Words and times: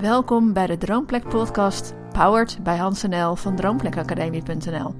Welkom 0.00 0.52
bij 0.52 0.66
de 0.66 0.78
Droomplek 0.78 1.28
podcast, 1.28 1.94
powered 2.12 2.58
bij 2.62 2.76
Hans 2.76 3.02
NL 3.02 3.34
van 3.36 3.56
droomplekacademie.nl. 3.56 4.94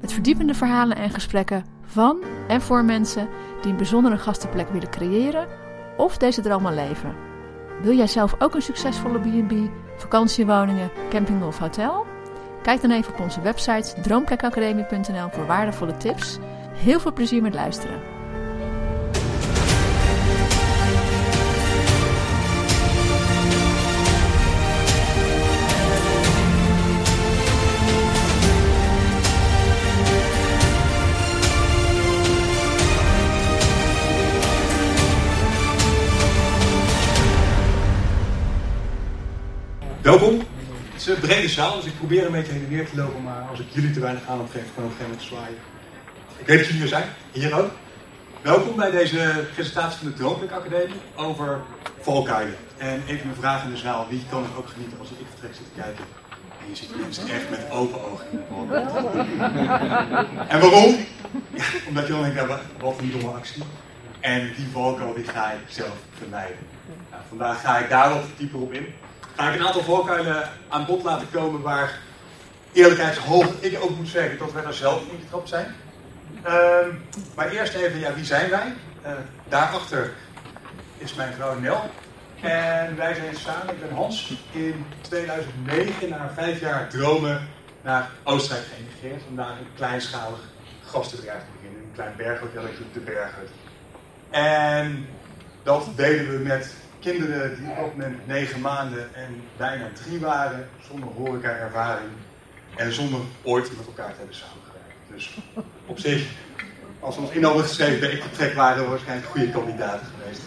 Met 0.00 0.12
verdiepende 0.12 0.54
verhalen 0.54 0.96
en 0.96 1.10
gesprekken 1.10 1.64
van 1.84 2.22
en 2.48 2.60
voor 2.60 2.84
mensen 2.84 3.28
die 3.62 3.70
een 3.70 3.76
bijzondere 3.76 4.18
gastenplek 4.18 4.68
willen 4.68 4.90
creëren 4.90 5.46
of 5.96 6.16
deze 6.16 6.40
droom 6.40 6.66
al 6.66 6.72
leven. 6.72 7.14
Wil 7.82 7.96
jij 7.96 8.06
zelf 8.06 8.34
ook 8.38 8.54
een 8.54 8.62
succesvolle 8.62 9.18
B&B, 9.18 9.70
vakantiewoningen, 9.96 10.90
camping 11.10 11.44
of 11.44 11.58
hotel? 11.58 12.06
Kijk 12.62 12.80
dan 12.80 12.90
even 12.90 13.12
op 13.12 13.20
onze 13.20 13.40
website 13.40 14.00
droomplekacademie.nl 14.00 15.28
voor 15.30 15.46
waardevolle 15.46 15.96
tips. 15.96 16.38
Heel 16.72 17.00
veel 17.00 17.12
plezier 17.12 17.42
met 17.42 17.54
luisteren. 17.54 18.09
Welkom. 40.10 40.38
Het 40.92 41.00
is 41.00 41.06
een 41.06 41.20
brede 41.20 41.48
zaal, 41.48 41.76
dus 41.76 41.84
ik 41.84 41.96
probeer 41.96 42.26
een 42.26 42.32
beetje 42.32 42.52
heen 42.52 42.62
en 42.62 42.68
weer 42.68 42.88
te 42.88 42.96
lopen, 42.96 43.22
maar 43.22 43.42
als 43.50 43.60
ik 43.60 43.66
jullie 43.70 43.90
te 43.90 44.00
weinig 44.00 44.28
aandacht 44.28 44.50
geef, 44.50 44.62
kan 44.74 44.84
ik 44.84 44.90
op 44.90 44.98
een 45.00 45.06
gegeven 45.06 45.10
moment 45.10 45.28
zwaaien. 45.28 45.58
Ik 46.38 46.46
weet 46.46 46.58
dat 46.58 46.66
jullie 46.66 46.82
er 46.82 46.88
zijn, 46.88 47.08
hier 47.32 47.58
ook. 47.58 47.70
Welkom 48.42 48.76
bij 48.76 48.90
deze 48.90 49.44
presentatie 49.54 49.98
van 49.98 50.08
de 50.08 50.14
Droomplek 50.14 50.50
Academie 50.50 51.00
over 51.16 51.60
valkuilen. 52.00 52.54
En 52.76 53.02
even 53.06 53.28
een 53.28 53.34
vraag 53.34 53.64
in 53.64 53.70
de 53.70 53.76
zaal, 53.76 54.06
wie 54.08 54.22
kan 54.30 54.42
er 54.42 54.58
ook 54.58 54.68
genieten 54.68 54.98
als 54.98 55.10
ik 55.10 55.16
vertrek 55.28 55.54
zit 55.54 55.64
te 55.74 55.80
kijken? 55.80 56.04
En 56.60 56.68
je 56.68 56.76
ziet 56.76 57.00
mensen 57.00 57.28
echt 57.28 57.50
met 57.50 57.70
open 57.70 58.04
ogen 58.10 58.26
in 58.30 58.38
de. 58.38 58.74
En 60.48 60.60
waarom? 60.60 60.96
Ja, 61.54 61.64
omdat 61.88 62.06
je 62.06 62.12
dan 62.12 62.22
denkt, 62.22 62.46
wat 62.80 62.98
een 63.00 63.10
domme 63.10 63.36
actie. 63.36 63.62
En 64.20 64.52
die 64.56 64.66
valkuil 64.72 65.14
ga 65.26 65.50
ik 65.50 65.58
zelf 65.68 65.96
vermijden. 66.18 66.56
Nou, 67.10 67.22
vandaag 67.28 67.60
ga 67.60 67.78
ik 67.78 67.88
daar 67.88 68.08
wat 68.08 68.24
dieper 68.36 68.60
op 68.60 68.72
in 68.72 68.86
ga 69.40 69.48
ik 69.48 69.60
een 69.60 69.66
aantal 69.66 69.82
valkuilen 69.82 70.48
aan 70.68 70.86
bod 70.86 71.02
laten 71.02 71.30
komen 71.30 71.60
waar 71.60 71.98
eerlijkheidshalve 72.72 73.54
ik 73.60 73.82
ook 73.82 73.96
moet 73.96 74.08
zeggen 74.08 74.38
dat 74.38 74.52
wij 74.52 74.62
daar 74.62 74.72
zelf 74.72 75.02
in 75.02 75.18
getrapt 75.20 75.48
zijn. 75.48 75.74
Uh, 76.46 76.54
maar 77.34 77.50
eerst 77.50 77.74
even, 77.74 77.98
ja, 77.98 78.14
wie 78.14 78.24
zijn 78.24 78.50
wij? 78.50 78.74
Uh, 79.06 79.12
daarachter 79.48 80.12
is 80.98 81.14
mijn 81.14 81.32
vrouw 81.32 81.58
Nel. 81.58 81.90
En 82.40 82.96
wij 82.96 83.14
zijn 83.14 83.36
samen, 83.36 83.74
ik 83.74 83.80
ben 83.80 83.96
Hans, 83.96 84.32
in 84.52 84.84
2009 85.00 86.08
na 86.08 86.30
vijf 86.34 86.60
jaar 86.60 86.88
dromen 86.88 87.48
naar 87.82 88.10
Oostenrijk 88.24 88.66
geëmigreerd. 88.74 89.22
Om 89.28 89.36
daar 89.36 89.50
een 89.50 89.74
kleinschalig 89.74 90.40
gastenbedrijf 90.84 91.40
te 91.40 91.50
beginnen. 91.56 91.82
Een 91.82 91.94
klein 91.94 92.14
berghotelletje 92.16 92.84
op 92.84 92.94
de 92.94 93.00
Berghut. 93.00 93.50
En 94.30 95.06
dat 95.62 95.86
deden 95.96 96.30
we 96.30 96.38
met 96.38 96.74
kinderen 97.00 97.56
die 97.56 97.68
op 97.84 98.00
dat 98.00 98.26
negen 98.26 98.60
maanden 98.60 99.14
en 99.14 99.42
bijna 99.56 99.88
drie 100.04 100.20
waren, 100.20 100.68
zonder 100.88 101.08
horeca-ervaring 101.08 102.10
en 102.76 102.92
zonder 102.92 103.20
ooit 103.42 103.76
met 103.76 103.86
elkaar 103.86 104.10
te 104.10 104.18
hebben 104.18 104.36
samengewerkt. 104.36 104.96
Dus 105.10 105.38
op 105.86 105.98
zich, 105.98 106.28
als 107.00 107.16
we 107.16 107.20
ons 107.20 107.30
in 107.30 107.44
hadden 107.44 107.62
geschreven 107.62 108.00
bij 108.00 108.22
vertrek, 108.22 108.54
waren 108.54 108.88
waarschijnlijk 108.88 109.28
goede 109.28 109.50
kandidaten 109.50 110.06
geweest. 110.06 110.42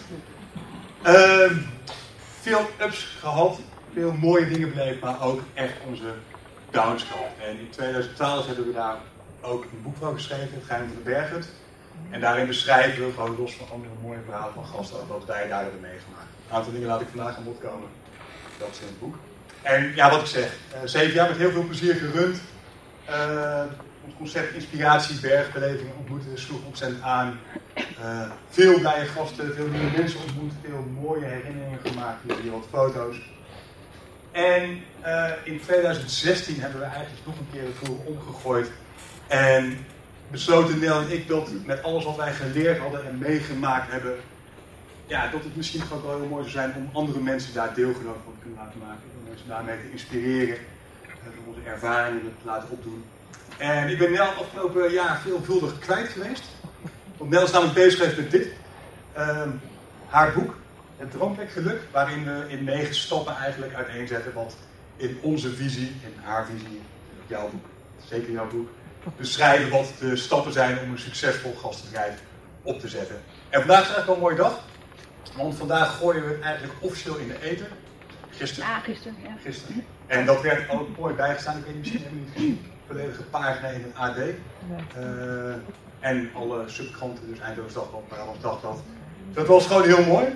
Uh, 1.06 1.58
veel 2.40 2.70
ups 2.80 3.16
gehad, 3.20 3.58
veel 3.92 4.12
mooie 4.12 4.48
dingen 4.48 4.70
beleefd, 4.70 5.00
maar 5.00 5.22
ook 5.22 5.40
echt 5.54 5.74
onze 5.86 6.14
downs 6.70 7.02
gehad. 7.02 7.30
En 7.48 7.58
in 7.58 7.70
2012 7.70 8.46
hebben 8.46 8.66
we 8.66 8.72
daar 8.72 8.96
ook 9.40 9.62
een 9.62 9.82
boek 9.82 9.96
van 9.96 10.14
geschreven, 10.14 10.54
Het 10.54 10.64
Geheim 10.66 10.86
van 10.86 10.96
de 10.96 11.10
Bergen. 11.10 11.44
En 12.10 12.20
daarin 12.20 12.46
beschrijven 12.46 13.06
we 13.06 13.12
gewoon 13.12 13.36
los 13.38 13.54
van 13.54 13.66
andere 13.72 13.92
mooie 14.02 14.18
verhalen 14.24 14.54
van 14.54 14.66
gasten 14.66 15.06
wat 15.08 15.24
wij 15.26 15.48
daar 15.48 15.62
hebben 15.62 15.80
meegemaakt. 15.80 16.30
Een 16.48 16.56
aantal 16.56 16.72
dingen 16.72 16.88
laat 16.88 17.00
ik 17.00 17.08
vandaag 17.14 17.36
aan 17.36 17.44
bod 17.44 17.60
komen. 17.60 17.88
Dat 18.58 18.68
is 18.72 18.80
in 18.80 18.86
het 18.86 18.98
boek. 18.98 19.16
En 19.62 19.92
ja, 19.94 20.10
wat 20.10 20.20
ik 20.20 20.26
zeg, 20.26 20.56
uh, 20.72 20.78
zeven 20.84 21.14
jaar 21.14 21.28
met 21.28 21.36
heel 21.36 21.50
veel 21.50 21.64
plezier 21.64 21.94
gerund. 21.94 22.40
Uh, 23.10 23.62
ons 24.04 24.14
concept 24.16 24.54
inspiratie, 24.54 25.20
bergbeleving 25.20 25.88
ontmoeten 25.98 26.38
sloeg 26.38 26.64
ontzettend 26.66 27.02
aan. 27.02 27.38
Uh, 28.00 28.30
veel 28.48 28.78
blije 28.78 29.06
gasten, 29.06 29.54
veel 29.54 29.66
nieuwe 29.66 29.96
mensen 29.96 30.20
ontmoet, 30.20 30.52
veel 30.62 30.86
mooie 31.00 31.24
herinneringen 31.24 31.78
gemaakt, 31.84 32.20
hier 32.42 32.50
wat 32.50 32.66
foto's. 32.70 33.16
En 34.32 34.82
in 35.44 35.60
2016 35.60 36.60
hebben 36.60 36.80
we 36.80 36.86
eigenlijk 36.86 37.26
nog 37.26 37.38
een 37.38 37.48
keer 37.52 37.64
de 37.64 37.84
vloer 37.84 37.98
omgegooid. 38.04 38.70
En 39.26 39.86
besloten 40.30 40.78
Nel 40.78 41.00
en 41.00 41.12
ik 41.12 41.28
dat 41.28 41.50
met 41.64 41.82
alles 41.82 42.04
wat 42.04 42.16
wij 42.16 42.32
geleerd 42.32 42.78
hadden 42.78 43.06
en 43.06 43.18
meegemaakt 43.18 43.90
hebben, 43.90 44.16
ja, 45.06 45.28
dat 45.30 45.44
het 45.44 45.56
misschien 45.56 45.82
ook 45.92 46.02
wel 46.06 46.18
heel 46.18 46.28
mooi 46.28 46.42
zou 46.42 46.52
zijn 46.52 46.74
om 46.76 46.88
andere 46.92 47.20
mensen 47.20 47.54
daar 47.54 47.74
deelgenoot 47.74 48.16
van 48.24 48.32
te 48.32 48.38
kunnen 48.40 48.58
laten 48.58 48.78
maken. 48.78 49.02
Om 49.18 49.28
mensen 49.28 49.48
daarmee 49.48 49.76
te 49.76 49.90
inspireren, 49.90 50.58
om 51.38 51.54
onze 51.54 51.68
ervaringen 51.68 52.20
te 52.20 52.46
laten 52.46 52.70
opdoen. 52.70 53.04
En 53.56 53.88
ik 53.88 53.98
ben 53.98 54.12
Nel 54.12 54.26
afgelopen 54.26 54.92
jaar 54.92 55.20
veelvuldig 55.20 55.78
kwijt 55.78 56.08
geweest. 56.08 56.44
Want 57.16 57.30
Nel 57.30 57.42
is 57.42 57.50
namelijk 57.50 57.74
bezig 57.74 57.98
geweest 57.98 58.16
met 58.16 58.30
dit. 58.30 58.48
Uh, 59.18 59.42
haar 60.08 60.32
boek, 60.32 60.56
Het 60.96 61.10
Droomplek 61.10 61.50
Geluk, 61.50 61.80
waarin 61.90 62.24
we 62.24 62.44
in 62.48 62.64
negen 62.64 62.94
stappen 62.94 63.36
eigenlijk 63.36 63.74
uiteenzetten 63.74 64.32
wat 64.32 64.56
in 64.96 65.18
onze 65.20 65.54
visie, 65.54 65.86
in 65.86 66.14
haar 66.22 66.46
visie, 66.46 66.80
jouw 67.26 67.50
boek, 67.50 67.64
zeker 68.08 68.32
jouw 68.32 68.48
boek, 68.48 68.68
beschrijven 69.16 69.70
wat 69.70 69.92
de 70.00 70.16
stappen 70.16 70.52
zijn 70.52 70.78
om 70.78 70.90
een 70.90 70.98
succesvol 70.98 71.54
gastbedrijf 71.54 72.22
op 72.62 72.80
te 72.80 72.88
zetten. 72.88 73.16
En 73.48 73.60
vandaag 73.60 73.80
is 73.80 73.94
eigenlijk 73.94 74.06
wel 74.06 74.14
een 74.14 74.22
mooie 74.22 74.36
dag. 74.36 74.60
Want 75.36 75.54
vandaag 75.54 75.96
gooien 75.96 76.26
we 76.26 76.32
het 76.32 76.40
eigenlijk 76.40 76.74
officieel 76.80 77.16
in 77.16 77.28
de 77.28 77.42
eten. 77.42 77.66
Gisteren. 78.30 78.68
Ja, 78.68 78.78
gisteren. 78.78 79.16
Ja. 79.22 79.36
Gisteren. 79.42 79.84
En 80.06 80.26
dat 80.26 80.42
werd 80.42 80.70
ook 80.70 80.98
mooi 80.98 81.14
bijgestaan. 81.14 81.58
Ik 81.58 81.64
weet 81.64 81.74
niet, 81.74 81.82
misschien 81.82 82.02
hebben 82.02 82.32
jullie 82.34 82.50
het. 82.50 82.72
Volledige 82.86 83.22
pagina 83.22 83.68
in 83.68 83.82
het 83.82 83.94
AD. 83.94 84.16
Uh, 84.16 85.54
en 86.00 86.30
alle 86.34 86.62
subkranten, 86.66 87.28
dus 87.28 87.38
Eindhoven 87.38 87.74
Dagblad, 87.74 88.08
Brabants 88.08 88.40
Dagblad. 88.40 88.82
Dat 89.32 89.46
was 89.46 89.66
gewoon 89.66 89.84
heel 89.84 90.04
mooi. 90.04 90.26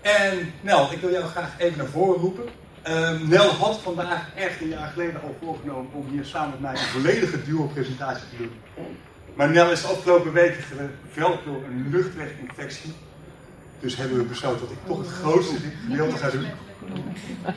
En 0.00 0.52
Nel, 0.60 0.92
ik 0.92 1.00
wil 1.00 1.10
jou 1.10 1.24
graag 1.24 1.58
even 1.58 1.78
naar 1.78 1.86
voren 1.86 2.20
roepen. 2.20 2.44
Nel 3.28 3.48
had 3.48 3.80
vandaag 3.80 4.34
echt 4.36 4.60
een 4.60 4.68
jaar 4.68 4.90
geleden 4.92 5.22
al 5.22 5.36
voorgenomen 5.40 5.92
om 5.92 6.06
hier 6.10 6.24
samen 6.24 6.50
met 6.50 6.60
mij 6.60 6.72
een 6.72 6.78
volledige 6.78 7.42
duo-presentatie 7.42 8.24
te 8.30 8.36
doen. 8.36 8.50
Maar 9.34 9.50
Nel 9.50 9.70
is 9.70 9.80
de 9.80 9.86
afgelopen 9.86 10.32
weken 10.32 10.62
geveld 10.62 11.44
door 11.44 11.64
een 11.64 11.88
luchtweginfectie. 11.90 12.92
Dus 13.80 13.96
hebben 13.96 14.16
we 14.18 14.24
besloten 14.24 14.60
dat 14.60 14.70
ik 14.70 14.86
toch 14.86 14.98
het 14.98 15.08
grootste 15.08 15.54
gedeelte 15.86 16.16
ga 16.16 16.30
doen. 16.30 16.46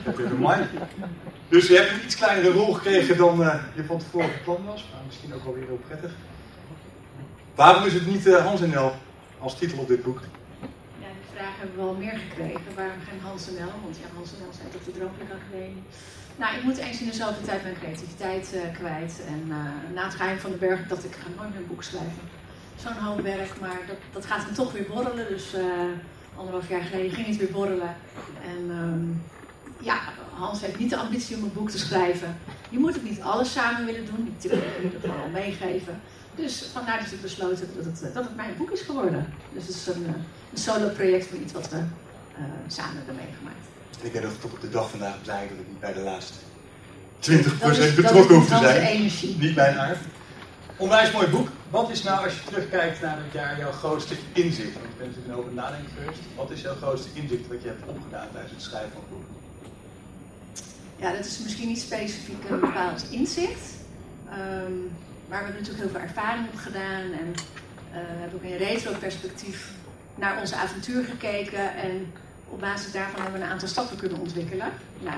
Dat 0.04 0.18
is 0.18 0.30
een 0.30 0.66
Dus 1.48 1.66
je 1.66 1.76
hebt 1.76 1.90
een 1.90 2.04
iets 2.04 2.16
kleinere 2.16 2.50
rol 2.50 2.72
gekregen 2.72 3.16
dan 3.16 3.40
uh, 3.40 3.54
je 3.74 3.84
van 3.84 3.98
tevoren 3.98 4.30
gepland 4.30 4.66
was. 4.66 4.88
Maar 4.92 5.00
misschien 5.06 5.34
ook 5.34 5.44
wel 5.44 5.54
weer 5.54 5.66
heel 5.66 5.80
prettig. 5.86 6.10
Waarom 7.54 7.84
is 7.84 7.92
het 7.92 8.06
niet 8.06 8.26
uh, 8.26 8.46
Hans 8.46 8.60
en 8.60 8.70
Nel 8.70 8.94
als 9.38 9.58
titel 9.58 9.78
op 9.78 9.88
dit 9.88 10.02
boek? 10.02 10.20
Die 11.36 11.44
vraag 11.44 11.58
hebben 11.58 11.76
we 11.76 11.82
wel 11.82 11.94
meer 11.94 12.18
gekregen. 12.26 12.74
Waarom 12.74 13.00
geen 13.08 13.20
Hans 13.20 13.48
en? 13.48 13.54
Want 13.84 13.96
ja, 14.02 14.08
Hans 14.14 14.32
en 14.32 14.38
Nel 14.40 14.52
zijn 14.58 14.70
toch 14.70 14.82
de 14.84 15.34
Academie. 15.34 15.82
Nou, 16.36 16.56
ik 16.56 16.62
moet 16.62 16.76
eens 16.76 17.00
in 17.00 17.06
dezelfde 17.06 17.44
tijd 17.44 17.62
mijn 17.62 17.78
creativiteit 17.80 18.52
uh, 18.54 18.60
kwijt. 18.78 19.20
En 19.28 19.42
na 19.94 20.04
het 20.04 20.14
geheim 20.14 20.38
van 20.38 20.50
de 20.50 20.56
berg 20.56 20.88
dacht 20.88 21.04
ik, 21.04 21.14
ga 21.14 21.28
nooit 21.36 21.50
meer 21.50 21.58
een 21.58 21.66
boek 21.66 21.82
schrijven. 21.82 22.24
Zo'n 22.76 22.92
hoop 22.92 23.20
werk, 23.20 23.60
maar 23.60 23.80
dat, 23.86 23.96
dat 24.12 24.26
gaat 24.26 24.44
dan 24.44 24.54
toch 24.54 24.72
weer 24.72 24.86
borrelen. 24.92 25.28
Dus 25.28 25.54
anderhalf 26.36 26.68
jaar 26.68 26.82
geleden 26.82 27.10
ging 27.10 27.26
het 27.26 27.36
weer 27.36 27.50
borrelen. 27.50 27.96
En 28.52 28.70
um, 28.70 29.22
ja, 29.80 29.98
Hans 30.32 30.60
heeft 30.60 30.78
niet 30.78 30.90
de 30.90 30.96
ambitie 30.96 31.36
om 31.36 31.42
een 31.42 31.52
boek 31.52 31.70
te 31.70 31.78
schrijven. 31.78 32.38
Je 32.68 32.78
moet 32.78 32.94
het 32.94 33.04
niet 33.04 33.20
alles 33.20 33.52
samen 33.52 33.84
willen 33.84 34.06
doen. 34.06 34.32
Natuurlijk 34.32 34.82
moet 34.82 34.92
het 34.92 35.02
gewoon 35.02 35.30
meegeven. 35.30 36.00
Dus 36.36 36.64
vandaar 36.72 36.98
dat 36.98 37.10
we 37.10 37.16
besloten 37.16 37.68
dat 37.76 37.84
het, 37.84 38.14
dat 38.14 38.24
het 38.24 38.36
mijn 38.36 38.54
boek 38.56 38.70
is 38.70 38.80
geworden. 38.80 39.32
Dus 39.52 39.66
het 39.66 39.76
is 39.76 39.86
een, 39.86 40.06
een 40.52 40.58
solo 40.58 40.88
project 40.88 41.26
van 41.26 41.40
iets 41.42 41.52
wat 41.52 41.68
we 41.68 41.76
uh, 41.76 42.44
samen 42.66 42.96
hebben 42.96 43.14
meegemaakt. 43.14 43.66
Ik 44.02 44.12
ben 44.12 44.22
nog 44.22 44.32
tot 44.40 44.52
op 44.52 44.60
de 44.60 44.70
dag 44.70 44.90
vandaag 44.90 45.22
blij 45.22 45.48
dat 45.48 45.58
ik 45.58 45.68
niet 45.68 45.80
bij 45.80 45.92
de 45.92 46.00
laatste 46.00 46.34
20% 47.20 47.94
betrokken 47.96 48.34
hoef 48.34 48.48
te 48.48 48.56
zijn. 48.56 48.80
Energie. 48.80 49.36
Niet 49.38 49.54
mijn 49.54 49.78
aard. 49.78 49.98
Onwijs 50.76 51.12
mooi 51.12 51.26
boek. 51.26 51.48
Wat 51.70 51.90
is 51.90 52.02
nou, 52.02 52.24
als 52.24 52.34
je 52.34 52.44
terugkijkt 52.44 53.00
naar 53.00 53.16
het 53.16 53.32
jaar, 53.32 53.58
jouw 53.58 53.72
grootste 53.72 54.14
inzicht? 54.32 54.72
Want 54.72 54.86
je 54.86 54.98
bent 54.98 55.10
natuurlijk 55.10 55.38
over 55.38 55.52
nadenken 55.52 55.90
geweest. 55.98 56.20
Wat 56.36 56.50
is 56.50 56.60
jouw 56.60 56.74
grootste 56.74 57.08
inzicht 57.12 57.48
wat 57.48 57.62
je 57.62 57.68
hebt 57.68 57.88
opgedaan 57.88 58.28
tijdens 58.32 58.52
het 58.52 58.62
schrijven 58.62 58.90
van 58.92 59.00
het 59.00 59.10
boek? 59.10 59.24
Ja, 60.96 61.12
dat 61.12 61.24
is 61.24 61.38
misschien 61.42 61.68
niet 61.68 61.80
specifiek 61.80 62.50
een 62.50 62.60
bepaald 62.60 63.04
inzicht. 63.10 63.74
Um, 64.64 64.90
maar 65.28 65.38
we 65.38 65.44
hebben 65.44 65.62
natuurlijk 65.62 65.84
heel 65.84 65.94
veel 65.94 66.08
ervaring 66.08 66.46
op 66.52 66.58
gedaan. 66.58 67.04
En 67.20 67.28
uh, 67.28 67.94
we 67.94 68.20
hebben 68.20 68.38
ook 68.38 68.50
in 68.50 68.56
retro-perspectief 68.56 69.72
naar 70.14 70.40
onze 70.40 70.56
avontuur 70.56 71.04
gekeken. 71.04 71.74
En 71.76 72.12
op 72.48 72.60
basis 72.60 72.92
daarvan 72.92 73.22
hebben 73.22 73.40
we 73.40 73.46
een 73.46 73.52
aantal 73.52 73.68
stappen 73.68 73.96
kunnen 73.96 74.18
ontwikkelen. 74.18 74.68
Nou, 75.00 75.16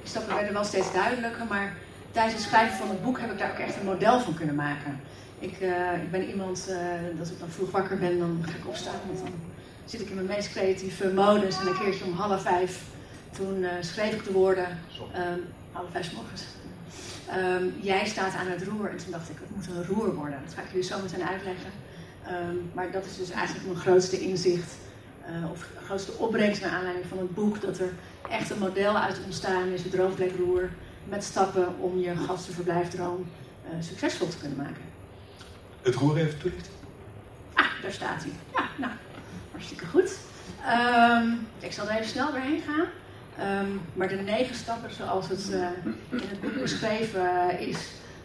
die 0.00 0.08
stappen 0.08 0.34
werden 0.34 0.52
wel 0.52 0.64
steeds 0.64 0.92
duidelijker, 0.92 1.46
maar 1.48 1.72
tijdens 2.10 2.34
het 2.34 2.44
schrijven 2.44 2.76
van 2.76 2.88
het 2.88 3.02
boek 3.02 3.20
heb 3.20 3.30
ik 3.32 3.38
daar 3.38 3.50
ook 3.50 3.58
echt 3.58 3.76
een 3.76 3.84
model 3.84 4.20
van 4.20 4.34
kunnen 4.34 4.54
maken. 4.54 5.00
Ik, 5.38 5.60
uh, 5.60 6.02
ik 6.02 6.10
ben 6.10 6.28
iemand, 6.28 6.66
uh, 6.68 6.76
dat 7.18 7.28
ik 7.28 7.38
dan 7.38 7.48
vroeg 7.48 7.70
wakker 7.70 7.98
ben, 7.98 8.18
dan 8.18 8.44
ga 8.46 8.56
ik 8.56 8.66
opstaan. 8.68 9.00
Want 9.06 9.18
dan 9.18 9.32
zit 9.84 10.00
ik 10.00 10.08
in 10.08 10.14
mijn 10.14 10.26
meest 10.26 10.50
creatieve 10.50 11.12
modus. 11.12 11.60
En 11.60 11.66
een 11.66 11.78
keertje 11.78 12.04
om 12.04 12.12
half 12.12 12.42
vijf, 12.42 12.82
toen 13.36 13.58
uh, 13.58 13.70
schreef 13.80 14.12
ik 14.12 14.24
de 14.24 14.32
woorden, 14.32 14.78
um, 15.16 15.44
half 15.72 15.86
vijf 15.92 16.12
morgens. 16.12 16.42
Um, 17.36 17.74
jij 17.80 18.06
staat 18.06 18.34
aan 18.34 18.46
het 18.46 18.62
roer. 18.62 18.90
En 18.90 18.96
toen 18.96 19.10
dacht 19.10 19.30
ik, 19.30 19.36
het 19.40 19.56
moet 19.56 19.66
een 19.66 19.86
roer 19.86 20.14
worden. 20.14 20.38
Dat 20.44 20.54
ga 20.54 20.62
ik 20.62 20.68
jullie 20.68 20.84
zo 20.84 21.00
meteen 21.02 21.24
uitleggen. 21.24 21.70
Um, 22.28 22.70
maar 22.74 22.90
dat 22.90 23.04
is 23.04 23.16
dus 23.16 23.30
eigenlijk 23.30 23.66
mijn 23.66 23.78
grootste 23.78 24.20
inzicht. 24.20 24.72
of 25.52 25.66
grootste 25.84 26.12
opbrengst 26.12 26.62
naar 26.62 26.70
aanleiding 26.70 27.06
van 27.06 27.18
het 27.18 27.34
boek. 27.34 27.60
Dat 27.60 27.78
er 27.78 27.92
echt 28.30 28.50
een 28.50 28.58
model 28.58 28.98
uit 28.98 29.20
ontstaan 29.24 29.68
is, 29.68 29.82
het 29.82 29.92
droomplekroer. 29.92 30.70
Met 31.08 31.24
stappen 31.24 31.78
om 31.78 31.98
je 31.98 32.16
gastenverblijfdroom 32.16 33.26
succesvol 33.80 34.28
te 34.28 34.38
kunnen 34.38 34.58
maken. 34.58 34.82
Het 35.82 35.94
roer 35.94 36.16
even 36.16 36.38
toelichten. 36.38 36.72
Ah, 37.54 37.66
daar 37.82 37.92
staat 37.92 38.22
hij. 38.22 38.32
Ja, 38.54 38.68
nou, 38.76 38.92
hartstikke 39.50 39.86
goed. 39.86 40.18
Um, 40.68 41.46
ik 41.58 41.72
zal 41.72 41.88
er 41.88 41.94
even 41.94 42.08
snel 42.08 42.30
doorheen 42.30 42.62
gaan. 42.66 42.86
Um, 43.38 43.80
maar 43.94 44.08
de 44.08 44.14
negen 44.14 44.54
stappen 44.54 44.94
zoals 44.94 45.28
het 45.28 45.48
uh, 45.50 45.66
in 46.10 46.28
het 46.28 46.40
boek 46.40 46.60
beschreven 46.60 47.58
is, 47.58 47.78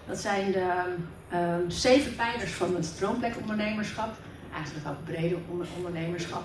dat 0.08 0.18
zijn 0.18 0.52
de 0.52 0.96
um, 1.34 1.72
zeven 1.72 2.16
pijlers 2.16 2.52
van 2.52 2.76
het 2.76 2.98
droomplekondernemerschap. 2.98 4.16
Eigenlijk 4.54 4.88
ook 4.88 5.04
brede 5.06 5.38
ondernemerschap. 5.78 6.44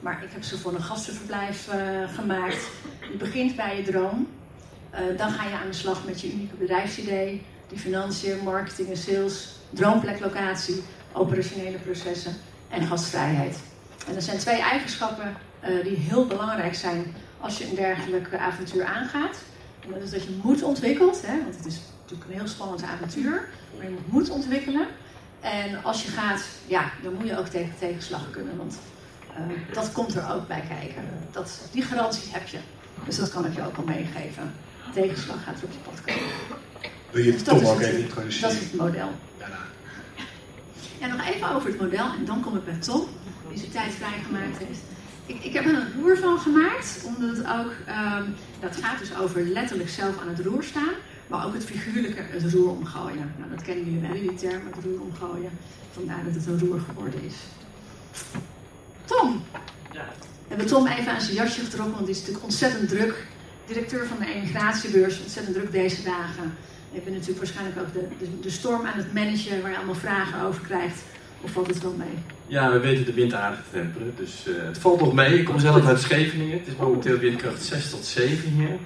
maar 0.00 0.22
ik 0.22 0.32
heb 0.32 0.42
ze 0.42 0.58
voor 0.58 0.74
een 0.74 0.82
gastenverblijf 0.82 1.68
uh, 1.74 2.14
gemaakt. 2.14 2.70
Je 3.10 3.16
begint 3.18 3.56
bij 3.56 3.76
je 3.76 3.82
droom. 3.82 4.28
Dan 5.16 5.30
ga 5.30 5.48
je 5.48 5.54
aan 5.54 5.70
de 5.70 5.76
slag 5.76 6.04
met 6.04 6.20
je 6.20 6.32
unieke 6.32 6.56
bedrijfsidee, 6.56 7.46
die 7.68 7.78
financiën, 7.78 8.38
marketing 8.44 8.88
en 8.88 8.96
sales, 8.96 9.56
droompleklocatie, 9.70 10.82
operationele 11.12 11.78
processen 11.78 12.34
en 12.68 12.86
gastvrijheid. 12.86 13.58
En 14.08 14.14
er 14.14 14.22
zijn 14.22 14.38
twee 14.38 14.60
eigenschappen 14.60 15.36
die 15.82 15.96
heel 15.96 16.26
belangrijk 16.26 16.74
zijn 16.74 17.14
als 17.40 17.58
je 17.58 17.68
een 17.68 17.74
dergelijk 17.74 18.34
avontuur 18.34 18.84
aangaat. 18.84 19.36
En 19.80 19.90
dat 19.90 20.02
is 20.02 20.10
dat 20.10 20.22
je 20.22 20.40
moed 20.42 20.62
ontwikkelt, 20.62 21.22
hè, 21.26 21.42
want 21.42 21.56
het 21.56 21.66
is 21.66 21.80
natuurlijk 22.02 22.30
een 22.30 22.36
heel 22.36 22.48
spannend 22.48 22.82
avontuur, 22.82 23.48
maar 23.76 23.84
je 23.84 23.90
moet 23.90 24.12
moed 24.12 24.30
ontwikkelen. 24.30 24.86
En 25.40 25.84
als 25.84 26.02
je 26.02 26.10
gaat, 26.10 26.44
ja, 26.66 26.90
dan 27.02 27.14
moet 27.14 27.26
je 27.26 27.38
ook 27.38 27.46
tegen 27.46 27.72
tegenslag 27.78 28.30
kunnen, 28.30 28.56
want 28.56 28.78
uh, 29.38 29.74
dat 29.74 29.92
komt 29.92 30.14
er 30.14 30.32
ook 30.32 30.48
bij 30.48 30.64
kijken. 30.68 31.04
Dat, 31.30 31.60
die 31.72 31.82
garantie 31.82 32.32
heb 32.32 32.46
je. 32.46 32.58
Dus 33.04 33.16
dat 33.16 33.30
kan 33.30 33.46
ik 33.46 33.54
je 33.54 33.66
ook 33.66 33.76
al 33.76 33.84
meegeven. 33.84 34.52
Tegenslag 34.94 35.44
gaat 35.44 35.58
er 35.58 35.64
op 35.64 35.72
je 35.72 35.78
pad 35.78 36.00
komen. 36.04 36.30
Wil 37.10 37.22
je 37.22 37.32
het 37.32 37.44
dus 37.44 37.48
Tom 37.48 37.66
ook 37.66 37.80
even 37.80 37.98
introduceren? 37.98 38.48
Dat 38.48 38.58
is 38.60 38.70
het 38.70 38.80
model. 38.80 39.08
En 41.00 41.08
nog 41.10 41.26
even 41.26 41.54
over 41.54 41.68
het 41.68 41.80
model, 41.80 42.04
en 42.18 42.24
dan 42.24 42.40
kom 42.40 42.56
ik 42.56 42.64
bij 42.64 42.78
Tom, 42.80 43.06
die 43.48 43.58
zijn 43.58 43.70
tijd 43.70 43.92
vrijgemaakt 43.92 44.58
heeft. 44.58 44.80
Ik, 45.30 45.44
ik 45.44 45.52
heb 45.52 45.64
er 45.64 45.74
een 45.74 45.92
roer 46.00 46.16
van 46.16 46.38
gemaakt, 46.38 47.02
omdat 47.04 47.36
het 47.36 47.46
ook, 47.46 47.72
um, 47.88 48.34
dat 48.60 48.76
gaat 48.76 48.98
dus 48.98 49.16
over 49.16 49.42
letterlijk 49.42 49.88
zelf 49.88 50.20
aan 50.20 50.28
het 50.28 50.40
roer 50.40 50.62
staan, 50.62 50.94
maar 51.26 51.46
ook 51.46 51.54
het 51.54 51.64
figuurlijke, 51.64 52.22
het 52.22 52.52
roer 52.52 52.70
omgooien. 52.70 53.34
Nou, 53.38 53.50
dat 53.50 53.62
kennen 53.62 53.84
jullie 53.84 54.00
wel, 54.00 54.20
die 54.20 54.34
term, 54.34 54.62
het 54.66 54.84
roer 54.84 55.00
omgooien. 55.00 55.50
Vandaar 55.92 56.24
dat 56.24 56.34
het 56.34 56.46
een 56.46 56.58
roer 56.58 56.80
geworden 56.80 57.22
is. 57.24 57.34
Tom! 59.04 59.42
Ja. 59.92 60.08
We 60.18 60.48
hebben 60.48 60.66
Tom 60.66 60.86
even 60.86 61.12
aan 61.12 61.20
zijn 61.20 61.36
jasje 61.36 61.60
getrokken, 61.60 61.94
want 61.94 62.06
die 62.06 62.14
is 62.14 62.20
natuurlijk 62.20 62.44
ontzettend 62.44 62.88
druk. 62.88 63.26
Directeur 63.66 64.06
van 64.06 64.18
de 64.18 64.32
emigratiebeurs, 64.32 65.20
ontzettend 65.20 65.56
druk 65.56 65.72
deze 65.72 66.02
dagen. 66.02 66.54
Ik 66.92 67.04
ben 67.04 67.12
natuurlijk 67.12 67.38
waarschijnlijk 67.38 67.80
ook 67.80 67.92
de, 67.92 68.08
de, 68.18 68.40
de, 68.40 68.50
storm 68.50 68.86
aan 68.86 68.98
het 68.98 69.12
managen 69.12 69.62
waar 69.62 69.70
je 69.70 69.76
allemaal 69.76 69.94
vragen 69.94 70.40
over 70.42 70.62
krijgt. 70.62 71.02
Of 71.40 71.50
valt 71.50 71.66
het 71.66 71.82
wel 71.82 71.94
mee? 71.96 72.18
Ja, 72.46 72.72
we 72.72 72.78
weten 72.78 73.04
de 73.04 73.12
wind 73.12 73.34
aardig 73.34 73.58
te 73.58 73.78
temperen. 73.78 74.12
Dus 74.16 74.44
uh, 74.48 74.54
het 74.62 74.78
valt 74.78 75.00
nog 75.00 75.12
mee. 75.12 75.38
Ik 75.38 75.44
kom 75.44 75.58
zelf 75.58 75.86
uit 75.86 76.00
Scheveningen. 76.00 76.58
Het 76.58 76.66
is 76.66 76.76
momenteel 76.76 77.18
windkracht 77.18 77.62
6 77.62 77.90
tot 77.90 78.04
7 78.04 78.50
hier. 78.50 78.76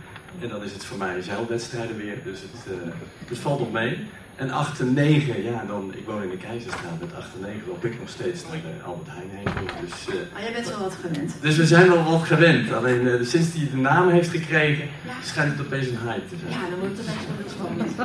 En 0.40 0.48
dan 0.48 0.62
is 0.62 0.72
het 0.72 0.84
voor 0.84 0.98
mij 0.98 1.22
zeilwedstrijden 1.22 1.96
weer. 1.96 2.16
Dus 2.24 2.40
het, 2.40 2.72
uh, 2.72 2.92
het 3.28 3.38
valt 3.38 3.58
nog 3.58 3.72
mee. 3.72 3.98
En 4.36 4.50
8 4.50 4.80
en 4.80 4.92
9, 4.92 5.42
ja, 5.42 5.64
dan, 5.66 5.92
ik 5.96 6.06
woon 6.06 6.22
in 6.22 6.30
de 6.30 6.36
Keizerstraat. 6.36 7.00
Met 7.00 7.14
8 7.14 7.28
en 7.34 7.46
9 7.46 7.62
loop 7.68 7.84
ik 7.84 8.00
nog 8.00 8.08
steeds 8.08 8.42
naar 8.42 8.60
de 8.62 8.84
Albert 8.84 9.08
Heijn 9.10 9.30
heen. 9.32 9.68
Dus, 9.80 10.14
uh, 10.14 10.20
oh, 10.34 10.40
jij 10.40 10.52
bent 10.52 10.68
wel 10.68 10.78
wat 10.78 10.96
gewend. 11.00 11.34
Dus 11.40 11.56
we 11.56 11.66
zijn 11.66 11.88
wel 11.88 12.04
wat 12.04 12.22
gewend. 12.22 12.72
Alleen 12.72 13.02
uh, 13.02 13.26
sinds 13.26 13.54
hij 13.54 13.68
de 13.70 13.76
naam 13.76 14.08
heeft 14.08 14.30
gekregen, 14.30 14.84
ja. 15.06 15.12
schijnt 15.22 15.58
het 15.58 15.66
opeens 15.66 15.86
een 15.86 15.98
hype 15.98 16.28
te 16.28 16.36
zijn. 16.40 16.52
Ja, 16.52 16.70
dan 16.70 16.78
wordt 16.78 16.98
het 16.98 17.06
opeens 17.08 17.26
wel 17.38 17.48
spannend. 17.56 17.96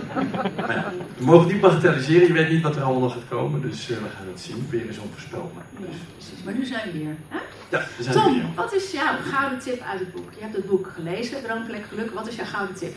maar 0.67 0.75
ja, 0.75 0.93
we 1.17 1.25
mogen 1.25 1.47
niet 1.47 1.61
bagatelliseren. 1.61 2.27
Je 2.27 2.33
weet 2.33 2.49
niet 2.49 2.61
wat 2.61 2.75
er 2.75 2.81
allemaal 2.81 3.01
nog 3.01 3.13
gaat 3.13 3.27
komen. 3.29 3.61
Dus 3.61 3.89
uh, 3.89 3.97
we 3.97 4.09
gaan 4.17 4.27
het 4.31 4.39
zien. 4.39 4.67
Weer 4.69 4.87
eens 4.87 4.97
onvoorspelbaar. 4.97 5.65
Ja, 5.79 5.85
precies. 6.15 6.43
Maar 6.43 6.53
nu 6.53 6.65
zijn 6.65 6.91
we 6.91 6.97
hier. 6.97 7.15
Hè? 7.27 7.39
Ja, 7.69 7.85
we 7.97 8.03
zijn 8.03 8.15
Tom, 8.15 8.55
wat 8.55 8.73
is 8.73 8.91
jouw 8.91 9.15
gouden 9.31 9.59
tip 9.59 9.81
uit 9.81 9.99
het 9.99 10.11
boek? 10.11 10.33
Je 10.35 10.41
hebt 10.41 10.55
het 10.55 10.65
boek 10.65 10.91
gelezen, 10.95 11.43
Droomplek 11.43 11.85
Geluk. 11.89 12.11
Wat 12.11 12.27
is 12.27 12.35
jouw 12.35 12.45
gouden 12.45 12.75
tip? 12.75 12.95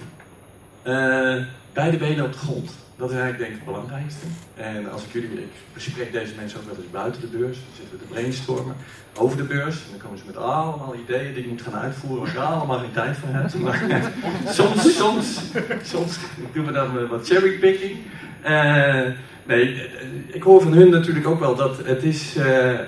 beide 1.73 1.97
benen 1.97 2.25
op 2.25 2.33
de 2.33 2.39
grond. 2.39 2.71
Dat 3.03 3.11
is 3.11 3.17
eigenlijk 3.17 3.49
denk 3.49 3.61
ik 3.61 3.67
het 3.67 3.75
belangrijkste. 3.75 4.27
En 4.55 4.93
als 4.93 5.05
ik 5.05 5.13
jullie, 5.13 5.31
ik 5.31 5.53
bespreek 5.75 6.13
deze 6.13 6.33
mensen 6.37 6.59
ook 6.59 6.67
wel 6.67 6.77
eens 6.77 6.91
buiten 6.91 7.21
de 7.21 7.27
beurs. 7.27 7.57
Dan 7.57 7.75
zitten 7.77 7.99
we 7.99 8.05
te 8.05 8.13
brainstormen 8.13 8.75
over 9.17 9.37
de 9.37 9.43
beurs. 9.43 9.75
En 9.75 9.91
dan 9.91 10.01
komen 10.01 10.19
ze 10.19 10.25
met 10.27 10.37
allemaal 10.37 10.95
ideeën 10.95 11.35
die 11.35 11.43
ik 11.43 11.49
moet 11.49 11.63
gaan 11.63 11.81
uitvoeren 11.81 12.35
waar 12.35 12.45
ik 12.45 12.51
allemaal 12.51 12.79
geen 12.79 12.93
tijd 12.93 13.17
voor 13.17 13.29
heb. 13.33 13.51
Soms, 14.59 14.97
soms, 14.97 15.41
soms 15.83 16.19
doen 16.53 16.67
we 16.67 16.73
dan 16.73 17.09
wat 17.09 17.27
cherrypicking. 17.29 17.97
Uh, 18.45 19.07
nee, 19.45 19.91
ik 20.27 20.43
hoor 20.43 20.63
van 20.63 20.73
hun 20.73 20.91
natuurlijk 20.91 21.27
ook 21.27 21.41
wel 21.41 21.55
dat 21.55 21.79
het 21.85 22.03
is, 22.03 22.37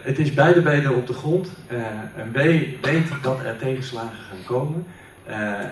het 0.02 0.18
is 0.18 0.34
beide 0.34 0.62
benen 0.62 0.94
op 0.94 1.06
de 1.06 1.12
grond. 1.12 1.48
Uh, 1.72 1.78
en 2.16 2.32
weet, 2.32 2.86
weet 2.86 3.06
dat 3.22 3.44
er 3.44 3.56
tegenslagen 3.56 4.18
gaan 4.30 4.44
komen. 4.46 4.86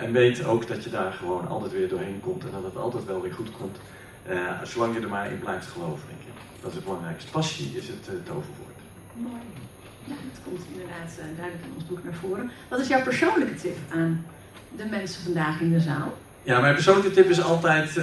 en 0.01 0.11
weet 0.11 0.45
ook 0.45 0.67
dat 0.67 0.83
je 0.83 0.89
daar 0.89 1.13
gewoon 1.13 1.47
altijd 1.47 1.71
weer 1.71 1.89
doorheen 1.89 2.19
komt 2.21 2.43
en 2.43 2.49
dat 2.51 2.63
het 2.63 2.77
altijd 2.77 3.05
wel 3.05 3.21
weer 3.21 3.33
goed 3.33 3.51
komt. 3.59 3.77
Uh, 4.29 4.61
zolang 4.63 4.95
je 4.95 5.01
er 5.01 5.09
maar 5.09 5.31
in 5.31 5.39
blijft 5.39 5.67
geloven, 5.67 6.07
denk 6.07 6.21
ik. 6.21 6.41
Dat 6.61 6.69
is 6.69 6.75
het 6.75 6.85
belangrijkste. 6.85 7.31
Passie 7.31 7.71
is 7.77 7.87
het 7.87 8.07
uh, 8.07 8.13
toverwoord. 8.23 8.79
Mooi. 9.13 9.41
Ja, 10.03 10.13
dat 10.31 10.41
komt 10.43 10.61
inderdaad 10.71 11.11
uh, 11.19 11.37
duidelijk 11.37 11.65
in 11.65 11.73
ons 11.75 11.85
boek 11.85 12.03
naar 12.03 12.13
voren. 12.13 12.51
Wat 12.69 12.79
is 12.79 12.87
jouw 12.87 13.03
persoonlijke 13.03 13.55
tip 13.55 13.77
aan 13.93 14.25
de 14.69 14.85
mensen 14.85 15.23
vandaag 15.23 15.59
in 15.59 15.71
de 15.71 15.79
zaal? 15.79 16.17
Ja, 16.43 16.59
mijn 16.59 16.73
persoonlijke 16.73 17.11
tip 17.11 17.29
is 17.29 17.41
altijd, 17.41 17.93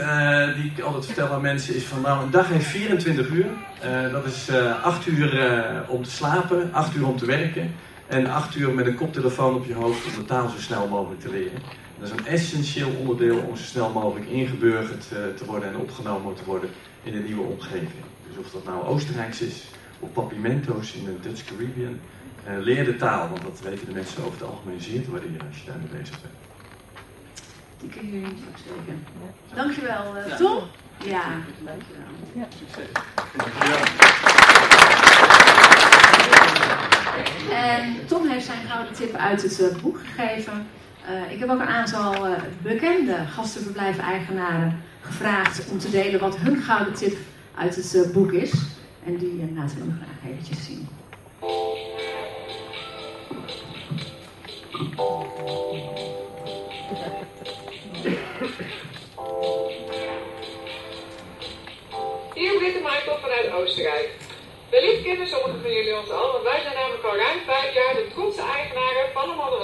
die 0.54 0.70
ik 0.70 0.80
altijd 0.80 1.06
vertel 1.06 1.28
aan 1.28 1.40
mensen, 1.40 1.74
is 1.74 1.84
van 1.84 2.00
nou, 2.00 2.24
een 2.24 2.30
dag 2.30 2.48
heeft 2.48 2.66
24 2.66 3.28
uur. 3.28 3.46
dat 4.12 4.24
is 4.24 4.50
8 4.82 5.06
uur 5.06 5.84
om 5.88 6.02
te 6.02 6.10
slapen, 6.10 6.68
8 6.72 6.94
uur 6.94 7.06
om 7.06 7.16
te 7.16 7.26
werken 7.26 7.74
en 8.10 8.26
8 8.26 8.54
uur 8.54 8.74
met 8.74 8.86
een 8.86 8.94
koptelefoon 8.94 9.54
op 9.54 9.66
je 9.66 9.74
hoofd 9.74 10.06
om 10.06 10.12
de 10.14 10.24
taal 10.24 10.48
zo 10.48 10.58
snel 10.58 10.88
mogelijk 10.88 11.20
te 11.20 11.30
leren. 11.30 11.62
Dat 12.00 12.08
is 12.08 12.18
een 12.18 12.26
essentieel 12.26 12.90
onderdeel 12.98 13.38
om 13.38 13.56
zo 13.56 13.64
snel 13.64 13.90
mogelijk 13.90 14.26
ingeburgerd 14.26 15.04
uh, 15.12 15.18
te 15.36 15.44
worden 15.44 15.68
en 15.68 15.76
opgenomen 15.76 16.34
te 16.34 16.44
worden 16.44 16.70
in 17.02 17.14
een 17.14 17.24
nieuwe 17.24 17.42
omgeving. 17.42 18.04
Dus 18.28 18.36
of 18.38 18.50
dat 18.50 18.64
nou 18.64 18.84
Oostenrijks 18.84 19.40
is 19.40 19.64
of 19.98 20.12
Papimento's 20.12 20.94
in 20.94 21.04
de 21.04 21.20
Dutch 21.20 21.44
Caribbean, 21.44 22.00
uh, 22.48 22.58
leer 22.58 22.84
de 22.84 22.96
taal, 22.96 23.28
want 23.28 23.42
dat 23.42 23.60
weten 23.60 23.86
de 23.86 23.92
mensen 23.92 24.24
over 24.24 24.38
het 24.38 24.48
algemeen 24.48 24.80
zeer 24.80 25.04
te 25.04 25.10
waarderen 25.10 25.46
als 25.48 25.58
je 25.58 25.66
daarmee 25.66 25.88
bezig 26.00 26.20
bent. 26.20 26.34
Die 27.80 27.90
kunnen 27.90 28.12
jullie 28.12 28.26
niet 28.26 28.42
zeker. 28.64 28.94
Dankjewel, 29.54 30.16
uh, 30.16 30.36
Tom. 30.36 30.62
Ja, 31.04 31.24
dankjewel. 31.64 32.10
Ja. 32.34 32.46
Succes. 32.58 32.88
En 37.50 38.06
Tom 38.06 38.28
heeft 38.28 38.46
zijn 38.46 38.66
gouden 38.68 38.94
tip 38.94 39.14
uit 39.14 39.42
het 39.42 39.80
boek 39.80 39.98
gegeven. 40.14 40.66
Uh, 41.08 41.32
ik 41.32 41.38
heb 41.38 41.50
ook 41.50 41.60
een 41.60 41.66
aantal 41.66 42.28
uh, 42.28 42.36
bekende 42.62 43.16
gastenverblijf-eigenaren 43.16 44.82
gevraagd 45.00 45.70
om 45.70 45.78
te 45.78 45.90
delen 45.90 46.20
wat 46.20 46.36
hun 46.36 46.62
gouden 46.62 46.94
tip 46.94 47.16
uit 47.54 47.76
het 47.76 47.94
uh, 47.94 48.12
boek 48.12 48.32
is. 48.32 48.52
En 49.04 49.16
die 49.16 49.52
laten 49.54 49.78
we 49.78 49.84
nog 49.84 49.94
graag 49.96 50.30
eventjes 50.30 50.64
zien. 50.64 50.88
Hier 62.34 62.58
Britte 62.58 62.80
Michael 62.82 63.18
vanuit 63.20 63.52
Oostenrijk. 63.52 64.10
Wellicht 64.70 65.02
kennen 65.02 65.28
sommigen 65.28 65.60
van 65.60 65.72
jullie 65.72 65.98
ons 65.98 66.10
al, 66.10 66.32
want 66.32 66.44
wij 66.44 66.60
zijn 66.62 66.74
namelijk 66.74 67.04
al 67.04 67.16
ruim 67.16 67.40
vijf 67.46 67.74
jaar 67.74 67.94
de 67.94 68.06
trotse 68.14 68.42
eigenaren 68.42 69.12
van 69.12 69.28
de 69.28 69.34
Model 69.34 69.60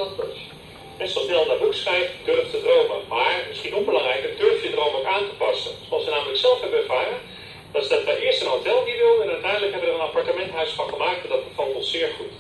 En 0.97 1.09
zo 1.09 1.21
snel 1.21 1.47
naar 1.47 1.59
boek 1.59 1.75
schrijft, 1.75 2.13
durf 2.25 2.51
te 2.51 2.63
dromen. 2.63 3.01
Maar 3.09 3.45
misschien 3.49 3.75
onbelangrijker, 3.75 4.37
durf 4.37 4.63
je 4.63 4.71
droom 4.71 4.95
ook 4.95 5.05
aan 5.05 5.29
te 5.29 5.35
passen. 5.39 5.73
Zoals 5.89 6.05
we 6.05 6.11
namelijk 6.11 6.39
zelf 6.39 6.61
hebben 6.61 6.79
ervaren, 6.79 7.19
dat 7.73 7.83
is 7.83 7.89
dat 7.89 8.05
we 8.05 8.21
eerst 8.25 8.41
een 8.41 8.55
hotel 8.57 8.85
die 8.85 8.97
wilden 8.97 9.25
en 9.25 9.33
uiteindelijk 9.33 9.73
hebben 9.73 9.91
we 9.91 9.95
er 9.95 10.01
een 10.01 10.09
appartementhuis 10.09 10.71
van 10.71 10.89
gemaakt 10.89 11.23
en 11.23 11.29
dat 11.29 11.49
bevalt 11.49 11.75
ons 11.75 11.91
zeer 11.91 12.11
goed. 12.17 12.33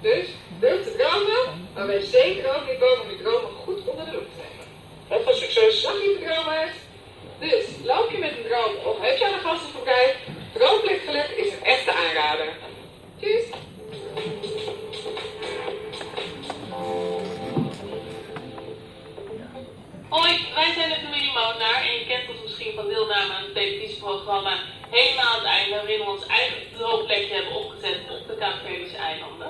Dus, 0.00 0.26
durf 0.60 0.82
te 0.82 0.96
dromen, 0.96 1.68
maar 1.74 1.86
wij 1.86 2.00
zeker 2.00 2.56
ook 2.56 2.66
niet 2.68 2.78
boven 2.78 3.02
om 3.02 3.08
die 3.08 3.22
dromen 3.22 3.50
goed 3.64 3.80
onder 3.90 4.04
de 4.04 4.12
loep 4.12 4.28
te 4.32 4.40
nemen. 4.42 4.66
Heel 5.08 5.22
veel 5.24 5.34
succes! 5.34 5.82
Dag 5.82 5.94
lieve 6.02 6.24
dromers! 6.24 6.74
Dus, 7.38 7.64
loop 7.84 8.10
je 8.10 8.18
met 8.18 8.30
een 8.30 8.48
droom 8.48 8.74
of 8.84 8.96
heb 9.00 9.18
je 9.18 9.24
aan 9.26 9.32
een 9.32 9.46
gastenverblijf? 9.48 10.16
Droomblikgeluk 10.52 11.30
is 11.36 11.52
een 11.52 11.64
echte 11.64 11.92
aanrader. 11.92 12.48
Deelname 22.92 23.32
aan 23.34 23.44
het 23.48 23.54
televisieprogramma 23.54 24.54
Helemaal 24.90 25.24
aan 25.24 25.38
het 25.38 25.52
einde, 25.58 25.76
waarin 25.76 25.98
we 25.98 26.10
ons 26.10 26.26
eigen 26.26 26.56
droomplekje 26.76 27.34
hebben 27.34 27.52
opgezet 27.52 27.98
op 28.10 28.26
de 28.28 28.34
Kaapverdische 28.34 28.96
eilanden. 28.96 29.46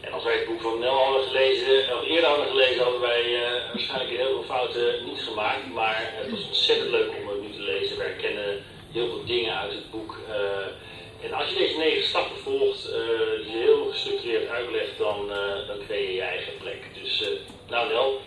En 0.00 0.12
als 0.12 0.24
wij 0.24 0.36
het 0.36 0.46
boek 0.46 0.60
van 0.60 0.78
Nel 0.78 0.98
hadden 1.04 1.22
gelezen, 1.22 1.96
of 1.96 2.06
eerder 2.06 2.28
hadden 2.28 2.46
gelezen, 2.46 2.82
hadden 2.82 3.00
wij 3.00 3.24
eh, 3.34 3.72
waarschijnlijk 3.72 4.16
heel 4.16 4.26
veel 4.26 4.42
fouten 4.54 5.04
niet 5.04 5.22
gemaakt. 5.22 5.66
Maar 5.72 6.12
het 6.14 6.30
was 6.30 6.46
ontzettend 6.46 6.90
leuk 6.90 7.08
om 7.08 7.28
het 7.28 7.42
nu 7.42 7.50
te 7.52 7.60
lezen. 7.60 7.96
We 7.96 8.02
herkennen 8.02 8.64
heel 8.92 9.06
veel 9.06 9.24
dingen 9.24 9.58
uit 9.58 9.72
het 9.72 9.90
boek. 9.90 10.18
eh, 10.28 11.26
en 11.26 11.32
als 11.32 11.48
je 11.48 11.54
deze 11.54 11.76
negen 11.78 12.08
stappen 12.08 12.38
volgt, 12.38 12.88
eh, 12.88 12.98
die 13.42 13.56
je 13.56 13.62
heel 13.62 13.88
gestructureerd 13.90 14.48
uitlegt, 14.48 14.98
dan, 14.98 15.28
dan 15.66 15.78
creëer 15.86 16.08
je 16.08 16.14
je 16.14 16.22
eigen 16.22 16.52
plek. 16.62 16.80
Dus 17.02 17.24
nou 17.68 17.88
Nel, 17.88 18.20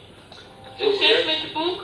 heel 0.73 0.91
Succes 0.91 1.25
met 1.25 1.41
je 1.41 1.51
boek, 1.53 1.83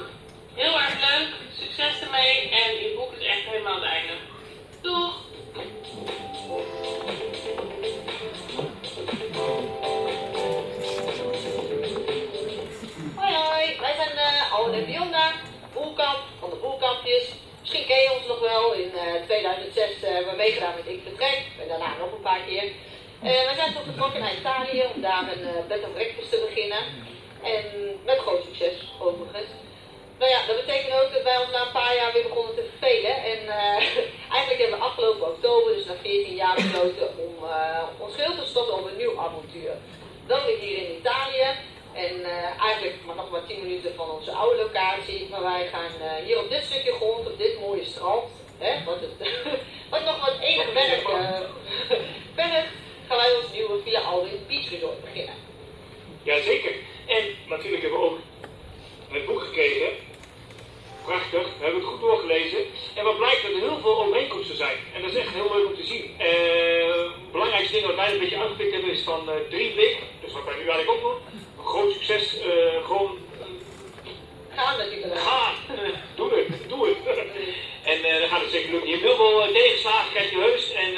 heel 0.56 0.80
erg 0.80 1.00
leuk, 1.00 1.30
succes 1.60 2.02
ermee 2.02 2.50
en 2.50 2.74
je 2.74 2.94
boek 2.98 3.12
is 3.20 3.26
echt 3.26 3.46
helemaal 3.46 3.74
aan 3.74 3.82
het 3.82 3.90
einde. 3.90 4.14
Doeg! 4.82 5.22
Hoi 13.16 13.34
hoi, 13.34 13.80
wij 13.80 13.94
zijn 13.96 14.16
uh, 14.16 14.60
Owen 14.60 14.74
en 14.74 14.86
Dionda, 14.86 15.32
Boelkamp 15.74 16.20
van 16.40 16.50
de 16.50 16.56
Boelkampjes. 16.56 17.34
Misschien 17.60 17.86
ken 17.86 18.02
je 18.02 18.14
ons 18.18 18.28
nog 18.28 18.40
wel, 18.40 18.74
in 18.74 18.92
eh, 18.96 19.24
2006 19.26 20.02
eh, 20.02 20.14
hebben 20.14 20.32
we 20.32 20.38
meegedaan 20.38 20.76
met 20.76 20.94
Ik 20.94 21.02
Vertrek 21.04 21.42
en 21.62 21.68
daarna 21.68 21.98
nog 22.00 22.12
een 22.12 22.22
paar 22.22 22.42
keer. 22.48 22.64
Eh, 23.22 23.46
wij 23.46 23.56
zijn 23.56 23.74
toch 23.74 23.84
vertrokken 23.84 24.20
naar 24.20 24.36
Italië 24.36 24.84
om 24.96 25.02
daar 25.02 25.24
een 25.32 25.48
eh, 25.48 25.66
bed 25.68 25.84
and 25.84 25.94
breakfast 25.94 26.30
te 26.30 26.46
beginnen. 26.48 26.84
En 27.44 27.64
met 28.06 28.18
groot 28.20 28.44
succes 28.44 28.74
overigens. 29.00 29.50
Nou 30.20 30.32
ja, 30.32 30.40
dat 30.48 30.66
betekent 30.66 30.94
ook 30.94 31.14
dat 31.14 31.24
wij 31.24 31.38
ons 31.38 31.52
na 31.52 31.66
een 31.66 31.80
paar 31.82 31.96
jaar 31.96 32.14
weer 32.14 32.24
begonnen 32.24 32.56
te 32.56 32.70
vervelen. 32.70 33.16
En 33.32 33.40
eh, 33.48 33.84
eigenlijk 34.36 34.62
hebben 34.62 34.80
we 34.80 34.86
afgelopen 34.86 35.28
oktober, 35.28 35.74
dus 35.74 35.86
na 35.86 35.96
14 36.02 36.36
jaar, 36.36 36.56
besloten 36.56 37.08
om 37.18 37.34
eh, 37.50 37.84
ons 37.98 38.16
geheel 38.16 38.36
te 38.36 38.46
stoppen 38.46 38.74
op 38.74 38.86
een 38.86 38.98
nieuw 38.98 39.20
avontuur. 39.20 39.74
Dan 40.28 40.46
weer 40.46 40.60
hier 40.60 40.78
in 40.78 40.96
Italië. 40.96 41.48
En 41.94 42.24
eh, 42.24 42.62
eigenlijk 42.68 42.96
maar 43.06 43.16
nog 43.16 43.30
maar 43.32 43.46
10 43.46 43.62
minuten 43.62 43.96
van 43.96 44.10
onze 44.10 44.32
oude 44.32 44.58
locatie. 44.58 45.28
Maar 45.30 45.44
wij 45.44 45.68
gaan 45.68 45.94
eh, 46.02 46.26
hier 46.26 46.40
op 46.40 46.50
dit 46.50 46.64
stukje 46.64 46.92
grond, 46.92 47.28
op 47.28 47.38
dit 47.38 47.60
mooie 47.60 47.86
strand, 47.86 48.30
hè, 48.58 48.84
wat, 48.84 49.00
het, 49.00 49.30
wat 49.92 50.04
nog 50.06 50.20
wat 50.26 50.40
enig 50.42 50.74
werk 50.74 51.08
eh 51.08 51.40
vergt, 52.36 52.68
gaan 53.08 53.18
wij 53.18 53.36
ons 53.36 53.52
nieuwe 53.54 53.82
Villa 53.84 54.00
Alwin 54.00 54.46
Beach 54.48 54.70
Resort 54.70 55.02
beginnen. 55.02 55.36
Jazeker. 56.24 56.74
En 57.08 57.24
natuurlijk 57.48 57.82
hebben 57.82 58.00
we 58.00 58.06
ook 58.06 58.20
het 59.10 59.26
boek 59.26 59.42
gekregen. 59.42 59.90
Prachtig, 61.06 61.48
we 61.58 61.64
hebben 61.64 61.82
het 61.82 61.90
goed 61.90 62.00
doorgelezen. 62.00 62.66
En 63.04 63.10
wat 63.10 63.18
blijkt 63.18 63.42
dat 63.42 63.52
er 63.52 63.60
heel 63.70 63.80
veel 63.82 63.98
overeenkomsten 64.04 64.56
zijn. 64.58 64.78
En 64.94 65.02
dat 65.02 65.12
is 65.12 65.18
echt 65.18 65.34
heel 65.34 65.52
leuk 65.56 65.66
om 65.68 65.76
te 65.76 65.84
zien. 65.84 66.04
Het 66.18 67.32
belangrijkste 67.32 67.74
ding 67.74 67.86
wat 67.86 67.96
wij 67.96 68.14
een 68.14 68.20
beetje 68.20 68.38
aangepikt 68.38 68.74
hebben 68.74 68.92
is 68.92 69.02
van 69.02 69.30
eh 69.30 69.36
drie 69.50 69.72
blik. 69.74 69.98
Dus 70.24 70.34
wat 70.34 70.44
wij 70.46 70.54
nu 70.54 70.68
eigenlijk 70.70 70.90
ook 70.90 71.02
doen. 71.02 71.18
Een 71.58 71.66
groot 71.66 71.92
succes. 71.94 72.40
eh, 72.40 72.86
gewoon 72.86 73.18
Gaan 74.56 74.78
natuurlijk. 74.78 75.20
Ga, 75.20 75.52
eh, 75.76 75.90
doe 76.16 76.30
het, 76.34 76.70
doe 76.70 76.88
het. 76.88 76.98
En 77.92 78.02
dan 78.02 78.30
gaat 78.30 78.42
het 78.42 78.52
zeker 78.52 78.72
lukken. 78.72 78.90
Je 78.90 78.96
hebt 78.96 79.08
heel 79.08 79.16
veel 79.16 79.52
tegenslagen, 79.54 80.12
krijg 80.14 80.30
je 80.32 80.38
heus. 80.38 80.72
En 80.74 80.92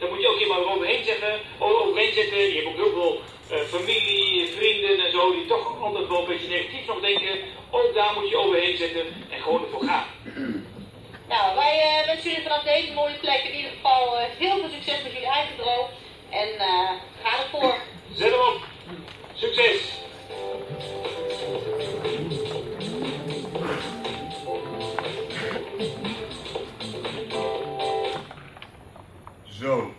dan 0.00 0.08
moet 0.08 0.20
je 0.20 0.28
ook 0.28 0.38
iemand 0.40 0.64
overheen 0.66 1.04
zetten, 1.04 1.40
o- 1.58 1.78
overheen 1.84 2.12
zetten. 2.12 2.38
Je 2.38 2.54
hebt 2.54 2.66
ook 2.66 2.76
heel 2.76 2.92
veel 2.92 3.20
familie, 3.66 4.48
vrienden 4.56 5.04
en 5.04 5.10
zo, 5.12 5.32
die 5.32 5.46
toch 5.46 5.82
altijd 5.82 6.08
wel 6.08 6.18
een 6.20 6.26
beetje 6.26 6.48
negatief 6.48 6.86
nog 6.86 7.00
denken. 7.00 7.38
Ook 7.70 7.94
daar 7.94 8.12
moet 8.14 8.28
je 8.28 8.36
overheen 8.36 8.76
zetten 8.76 9.26
en 9.30 9.40
gewoon 9.42 9.62
ervoor 9.64 9.84
gaan. 9.84 10.06
Nou, 11.38 11.54
wij 11.54 11.80
eh, 11.80 12.06
wensen 12.06 12.30
jullie 12.30 12.42
vanaf 12.42 12.62
deze 12.62 12.92
mooie 12.92 13.14
plek 13.14 13.42
in 13.42 13.54
ieder 13.54 13.70
geval 13.70 14.18
eh, 14.18 14.24
heel 14.38 14.58
veel 14.58 14.68
succes 14.68 15.02
met 15.02 15.12
jullie 15.12 15.28
eigen 15.28 15.56
droom. 15.56 15.86
En 16.30 16.48
eh, 16.58 16.90
ga 17.22 17.42
ervoor. 17.42 17.74
Zet 18.14 18.30
hem 18.30 18.40
op. 18.40 18.66
Succes! 19.34 19.80
Zo. 29.60 29.94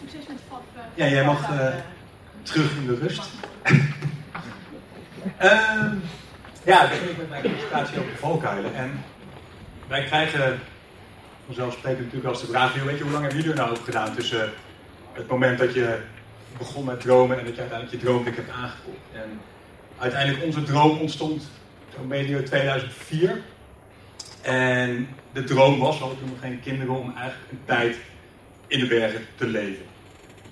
Succes 0.00 0.26
met 0.26 0.38
Fab. 0.48 0.62
Ja, 0.94 1.06
jij 1.06 1.24
mag 1.24 1.50
terug 2.42 2.76
in 2.76 2.86
de 2.86 2.94
rust. 2.94 3.22
Ehm, 5.38 5.98
ja, 6.66 6.90
ik 6.90 7.16
met 7.16 7.28
mijn 7.28 7.42
presentatie 7.42 7.98
over 7.98 8.10
de 8.10 8.18
valkuilen. 8.18 8.74
En 8.74 9.04
wij 9.88 10.04
krijgen 10.04 10.60
vanzelfsprekend 11.44 12.04
natuurlijk 12.04 12.28
als 12.28 12.40
de 12.40 12.46
vraag, 12.46 12.74
weet 12.74 12.98
je, 12.98 13.02
hoe 13.02 13.12
lang 13.12 13.24
hebben 13.24 13.42
jullie 13.42 13.54
er 13.56 13.62
nou 13.62 13.70
over 13.70 13.84
gedaan 13.84 14.14
tussen 14.14 14.52
het 15.12 15.28
moment 15.28 15.58
dat 15.58 15.74
je 15.74 15.98
begon 16.58 16.84
met 16.84 17.00
dromen 17.00 17.38
en 17.38 17.44
dat 17.44 17.54
je 17.54 17.60
uiteindelijk 17.60 18.00
je 18.00 18.06
droomplek 18.06 18.36
hebt 18.36 18.50
aangekocht. 18.50 18.96
En 19.12 19.40
uiteindelijk 19.98 20.44
onze 20.44 20.62
droom 20.62 20.98
ontstond 20.98 21.50
zo'n 21.96 22.06
medio 22.06 22.42
2004. 22.42 23.42
En 24.42 25.08
de 25.32 25.44
droom 25.44 25.78
was, 25.78 25.98
we 25.98 26.04
hadden 26.04 26.18
toen 26.18 26.30
nog 26.30 26.40
geen 26.40 26.60
kinderen, 26.60 26.94
om 26.94 27.14
eigenlijk 27.16 27.50
een 27.50 27.64
tijd 27.64 27.96
in 28.66 28.78
de 28.78 28.86
bergen 28.86 29.26
te 29.36 29.46
leven. 29.46 29.84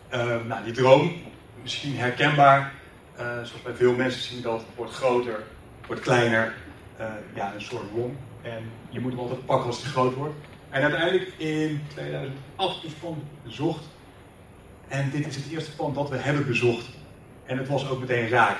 Ehm, 0.08 0.46
nou, 0.46 0.64
die 0.64 0.72
droom, 0.72 1.12
misschien 1.62 1.96
herkenbaar, 1.96 2.72
eh, 3.16 3.26
zoals 3.26 3.62
bij 3.62 3.74
veel 3.74 3.92
mensen 3.92 4.22
zien 4.22 4.42
dat, 4.42 4.64
wordt 4.76 4.92
groter, 4.92 5.42
wordt 5.86 6.02
kleiner, 6.02 6.54
eh, 6.96 7.06
ja, 7.34 7.54
een 7.54 7.62
soort 7.62 7.90
wom. 7.90 8.16
En 8.42 8.62
je 8.88 9.00
moet 9.00 9.10
hem 9.10 9.20
altijd 9.20 9.46
pakken 9.46 9.66
als 9.66 9.82
hij 9.82 9.90
groot 9.90 10.14
wordt. 10.14 10.34
En 10.70 10.82
uiteindelijk 10.82 11.32
in 11.36 11.82
2008 11.88 12.84
ons 12.84 12.92
pand 12.92 13.22
bezocht. 13.42 13.84
En 14.88 15.10
dit 15.10 15.26
is 15.26 15.36
het 15.36 15.50
eerste 15.50 15.76
pand 15.76 15.94
dat 15.94 16.10
we 16.10 16.16
hebben 16.16 16.46
bezocht. 16.46 16.88
En 17.46 17.58
het 17.58 17.68
was 17.68 17.88
ook 17.88 18.00
meteen 18.00 18.28
raak. 18.28 18.58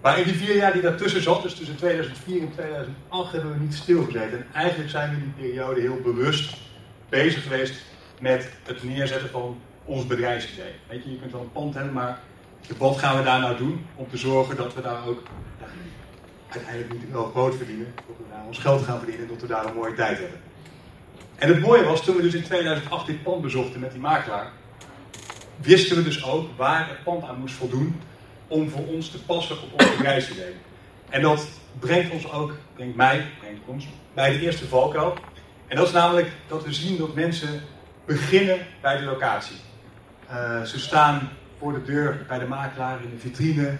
Maar 0.00 0.18
in 0.18 0.24
die 0.24 0.34
vier 0.34 0.56
jaar 0.56 0.72
die 0.72 0.82
daartussen 0.82 1.22
zat, 1.22 1.42
dus 1.42 1.54
tussen 1.54 1.76
2004 1.76 2.40
en 2.40 2.52
2008, 2.52 3.32
hebben 3.32 3.52
we 3.52 3.58
niet 3.58 3.74
stilgezeten. 3.74 4.38
En 4.38 4.46
eigenlijk 4.52 4.90
zijn 4.90 5.10
we 5.10 5.16
in 5.16 5.22
die 5.22 5.46
periode 5.46 5.80
heel 5.80 6.00
bewust 6.02 6.56
bezig 7.08 7.42
geweest 7.42 7.82
met 8.20 8.48
het 8.62 8.82
neerzetten 8.82 9.30
van 9.30 9.60
ons 9.84 10.06
bedrijfsidee. 10.06 10.72
Weet 10.88 11.04
je, 11.04 11.10
je 11.10 11.18
kunt 11.18 11.32
wel 11.32 11.40
een 11.40 11.52
pand 11.52 11.74
hebben, 11.74 11.92
maar 11.92 12.20
wat 12.78 12.98
gaan 12.98 13.16
we 13.16 13.22
daar 13.22 13.40
nou 13.40 13.56
doen 13.56 13.86
om 13.94 14.06
te 14.10 14.16
zorgen 14.16 14.56
dat 14.56 14.74
we 14.74 14.80
daar 14.80 15.06
ook 15.06 15.22
uiteindelijk 16.50 16.92
niet 16.92 17.12
wel 17.12 17.30
brood 17.30 17.54
verdienen, 17.56 17.92
dat 17.94 18.16
we 18.16 18.24
daar 18.30 18.46
ons 18.46 18.58
geld 18.58 18.82
gaan 18.82 18.98
verdienen 18.98 19.24
en 19.24 19.32
dat 19.32 19.40
we 19.40 19.46
daar 19.46 19.66
een 19.66 19.74
mooie 19.74 19.94
tijd 19.94 20.18
hebben. 20.18 20.40
En 21.36 21.48
het 21.48 21.60
mooie 21.60 21.84
was, 21.84 22.04
toen 22.04 22.16
we 22.16 22.22
dus 22.22 22.34
in 22.34 22.42
2008 22.42 23.06
dit 23.06 23.22
pand 23.22 23.42
bezochten 23.42 23.80
met 23.80 23.90
die 23.92 24.00
makelaar, 24.00 24.50
wisten 25.56 25.96
we 25.96 26.02
dus 26.02 26.24
ook 26.24 26.48
waar 26.56 26.88
het 26.88 27.04
pand 27.04 27.24
aan 27.24 27.40
moest 27.40 27.54
voldoen 27.54 28.00
om 28.46 28.70
voor 28.70 28.86
ons 28.86 29.10
te 29.10 29.24
passen 29.24 29.56
op 29.62 29.80
ons 29.80 29.90
bedrijfsidee. 29.96 30.54
En 31.08 31.22
dat 31.22 31.48
brengt 31.78 32.12
ons 32.12 32.32
ook, 32.32 32.56
brengt 32.74 32.96
mij, 32.96 33.26
brengt 33.38 33.60
ons, 33.66 33.88
bij 34.14 34.32
de 34.32 34.40
eerste 34.40 34.68
valkuil. 34.68 35.14
En 35.66 35.76
dat 35.76 35.86
is 35.86 35.92
namelijk 35.92 36.30
dat 36.48 36.64
we 36.64 36.72
zien 36.72 36.98
dat 36.98 37.14
mensen 37.14 37.62
beginnen 38.04 38.58
bij 38.80 38.96
de 38.96 39.04
locatie. 39.04 39.56
Eh, 40.26 40.62
ze 40.62 40.80
staan 40.80 41.28
voor 41.58 41.72
de 41.72 41.82
deur 41.82 42.24
bij 42.28 42.38
de 42.38 42.46
makelaar 42.46 43.02
in 43.02 43.10
de 43.10 43.18
vitrine. 43.18 43.76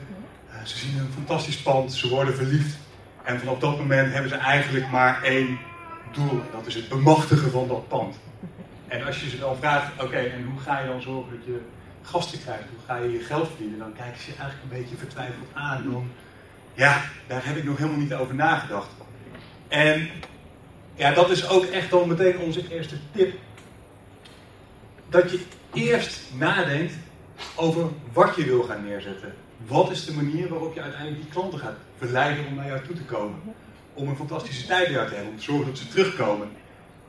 Ze 0.64 0.76
zien 0.76 0.98
een 0.98 1.12
fantastisch 1.14 1.62
pand, 1.62 1.92
ze 1.92 2.08
worden 2.08 2.34
verliefd. 2.34 2.76
En 3.22 3.38
vanaf 3.38 3.58
dat 3.58 3.78
moment 3.78 4.12
hebben 4.12 4.30
ze 4.30 4.36
eigenlijk 4.36 4.90
maar 4.90 5.22
één 5.22 5.58
doel. 6.12 6.30
En 6.30 6.48
dat 6.52 6.66
is 6.66 6.74
het 6.74 6.88
bemachtigen 6.88 7.50
van 7.50 7.68
dat 7.68 7.88
pand. 7.88 8.16
En 8.88 9.06
als 9.06 9.20
je 9.20 9.28
ze 9.28 9.38
dan 9.38 9.56
vraagt, 9.56 10.02
oké, 10.02 10.16
en 10.16 10.44
hoe 10.44 10.60
ga 10.60 10.80
je 10.80 10.86
dan 10.88 11.02
zorgen 11.02 11.32
dat 11.36 11.44
je 11.44 11.60
gasten 12.02 12.40
krijgt? 12.40 12.64
Hoe 12.70 12.84
ga 12.86 12.96
je 12.96 13.10
je 13.10 13.18
geld 13.18 13.48
verdienen? 13.48 13.78
Dan 13.78 13.92
kijken 13.92 14.20
ze 14.20 14.30
je 14.30 14.36
eigenlijk 14.36 14.72
een 14.72 14.80
beetje 14.80 14.96
vertwijfeld 14.96 15.48
aan. 15.52 15.90
Dan, 15.92 16.10
ja, 16.74 17.02
daar 17.26 17.46
heb 17.46 17.56
ik 17.56 17.64
nog 17.64 17.76
helemaal 17.76 17.98
niet 17.98 18.14
over 18.14 18.34
nagedacht. 18.34 18.88
En 19.68 20.08
ja, 20.94 21.12
dat 21.12 21.30
is 21.30 21.48
ook 21.48 21.64
echt 21.64 21.90
dan 21.90 22.08
meteen 22.08 22.38
onze 22.38 22.68
eerste 22.68 22.96
tip. 23.12 23.38
Dat 25.08 25.30
je 25.30 25.40
eerst 25.72 26.20
nadenkt 26.38 26.94
over 27.54 27.88
wat 28.12 28.36
je 28.36 28.44
wil 28.44 28.62
gaan 28.62 28.84
neerzetten. 28.84 29.34
Wat 29.66 29.90
is 29.90 30.04
de 30.04 30.12
manier 30.12 30.48
waarop 30.48 30.74
je 30.74 30.80
uiteindelijk 30.82 31.22
die 31.22 31.32
klanten 31.32 31.58
gaat 31.58 31.76
verleiden 31.98 32.46
om 32.46 32.54
naar 32.54 32.66
jou 32.66 32.80
toe 32.86 32.96
te 32.96 33.02
komen? 33.02 33.38
Om 33.94 34.08
een 34.08 34.16
fantastische 34.16 34.66
tijd 34.66 34.84
bij 34.84 34.92
jou 34.92 35.08
te 35.08 35.14
hebben, 35.14 35.32
om 35.32 35.38
te 35.38 35.44
zorgen 35.44 35.66
dat 35.66 35.78
ze 35.78 35.88
terugkomen. 35.88 36.48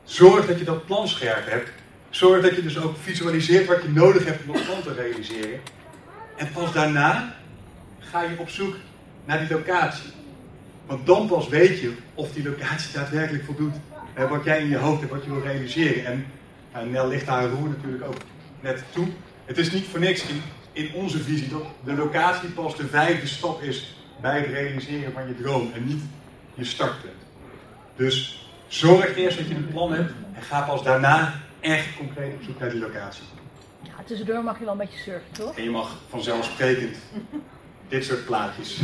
Zorg 0.04 0.46
dat 0.46 0.58
je 0.58 0.64
dat 0.64 0.86
plan 0.86 1.08
scherp 1.08 1.50
hebt. 1.50 1.70
Zorg 2.10 2.42
dat 2.42 2.56
je 2.56 2.62
dus 2.62 2.78
ook 2.78 2.96
visualiseert 3.02 3.66
wat 3.66 3.82
je 3.82 3.88
nodig 3.88 4.24
hebt 4.24 4.46
om 4.46 4.52
dat 4.52 4.64
plan 4.64 4.82
te 4.82 4.92
realiseren. 4.92 5.60
En 6.36 6.52
pas 6.52 6.72
daarna 6.72 7.36
ga 7.98 8.22
je 8.22 8.38
op 8.38 8.48
zoek 8.48 8.74
naar 9.24 9.38
die 9.38 9.56
locatie. 9.56 10.10
Want 10.86 11.06
dan 11.06 11.26
pas 11.26 11.48
weet 11.48 11.80
je 11.80 11.92
of 12.14 12.32
die 12.32 12.44
locatie 12.44 12.92
daadwerkelijk 12.92 13.44
voldoet 13.44 13.74
aan 14.14 14.28
wat 14.28 14.44
jij 14.44 14.60
in 14.60 14.68
je 14.68 14.76
hoofd 14.76 15.00
hebt, 15.00 15.12
wat 15.12 15.24
je 15.24 15.30
wil 15.30 15.42
realiseren. 15.42 16.04
En 16.04 16.26
nou, 16.72 16.88
Nel 16.88 17.08
ligt 17.08 17.26
daar 17.26 17.48
roer 17.48 17.68
natuurlijk 17.68 18.04
ook 18.04 18.16
net 18.60 18.82
toe. 18.90 19.06
Het 19.44 19.58
is 19.58 19.72
niet 19.72 19.86
voor 19.86 20.00
niks 20.00 20.24
in 20.72 20.94
onze 20.94 21.18
visie 21.18 21.48
dat 21.48 21.64
de 21.84 21.94
locatie 21.94 22.48
pas 22.48 22.76
de 22.76 22.86
vijfde 22.86 23.26
stap 23.26 23.62
is 23.62 23.96
bij 24.20 24.40
het 24.40 24.50
realiseren 24.50 25.12
van 25.12 25.28
je 25.28 25.34
droom 25.42 25.72
en 25.74 25.84
niet 25.86 26.02
je 26.54 26.64
startpunt. 26.64 27.12
Dus 27.96 28.46
zorg 28.66 29.16
eerst 29.16 29.38
dat 29.38 29.48
je 29.48 29.54
een 29.54 29.68
plan 29.68 29.92
hebt 29.92 30.12
en 30.34 30.42
ga 30.42 30.60
pas 30.60 30.82
daarna 30.82 31.34
echt 31.60 31.96
concreet 31.96 32.34
op 32.34 32.42
zoek 32.42 32.58
naar 32.58 32.70
die 32.70 32.80
locatie. 32.80 33.24
Ja, 33.82 33.92
tussendoor 34.04 34.44
mag 34.44 34.58
je 34.58 34.64
wel 34.64 34.72
een 34.72 34.78
beetje 34.78 34.98
surfen, 34.98 35.32
toch? 35.32 35.56
En 35.56 35.62
je 35.62 35.70
mag 35.70 35.96
vanzelfsprekend 36.08 36.96
dit 37.88 38.04
soort 38.04 38.24
plaatjes 38.24 38.80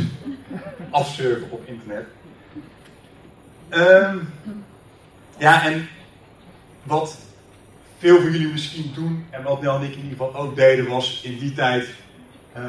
afsurfen 0.89 1.51
op 1.51 1.67
internet. 1.67 2.05
Ehm, 3.69 4.17
ja, 5.37 5.65
en 5.65 5.89
wat 6.83 7.17
veel 7.99 8.21
van 8.21 8.31
jullie 8.31 8.47
misschien 8.47 8.91
doen, 8.93 9.25
en 9.29 9.43
wat 9.43 9.61
Nel 9.61 9.75
en 9.75 9.83
ik 9.83 9.91
in 9.91 10.03
ieder 10.03 10.09
geval 10.09 10.35
ook 10.35 10.55
deden, 10.55 10.87
was 10.87 11.21
in 11.23 11.37
die 11.37 11.53
tijd 11.53 11.87
eh, 12.53 12.63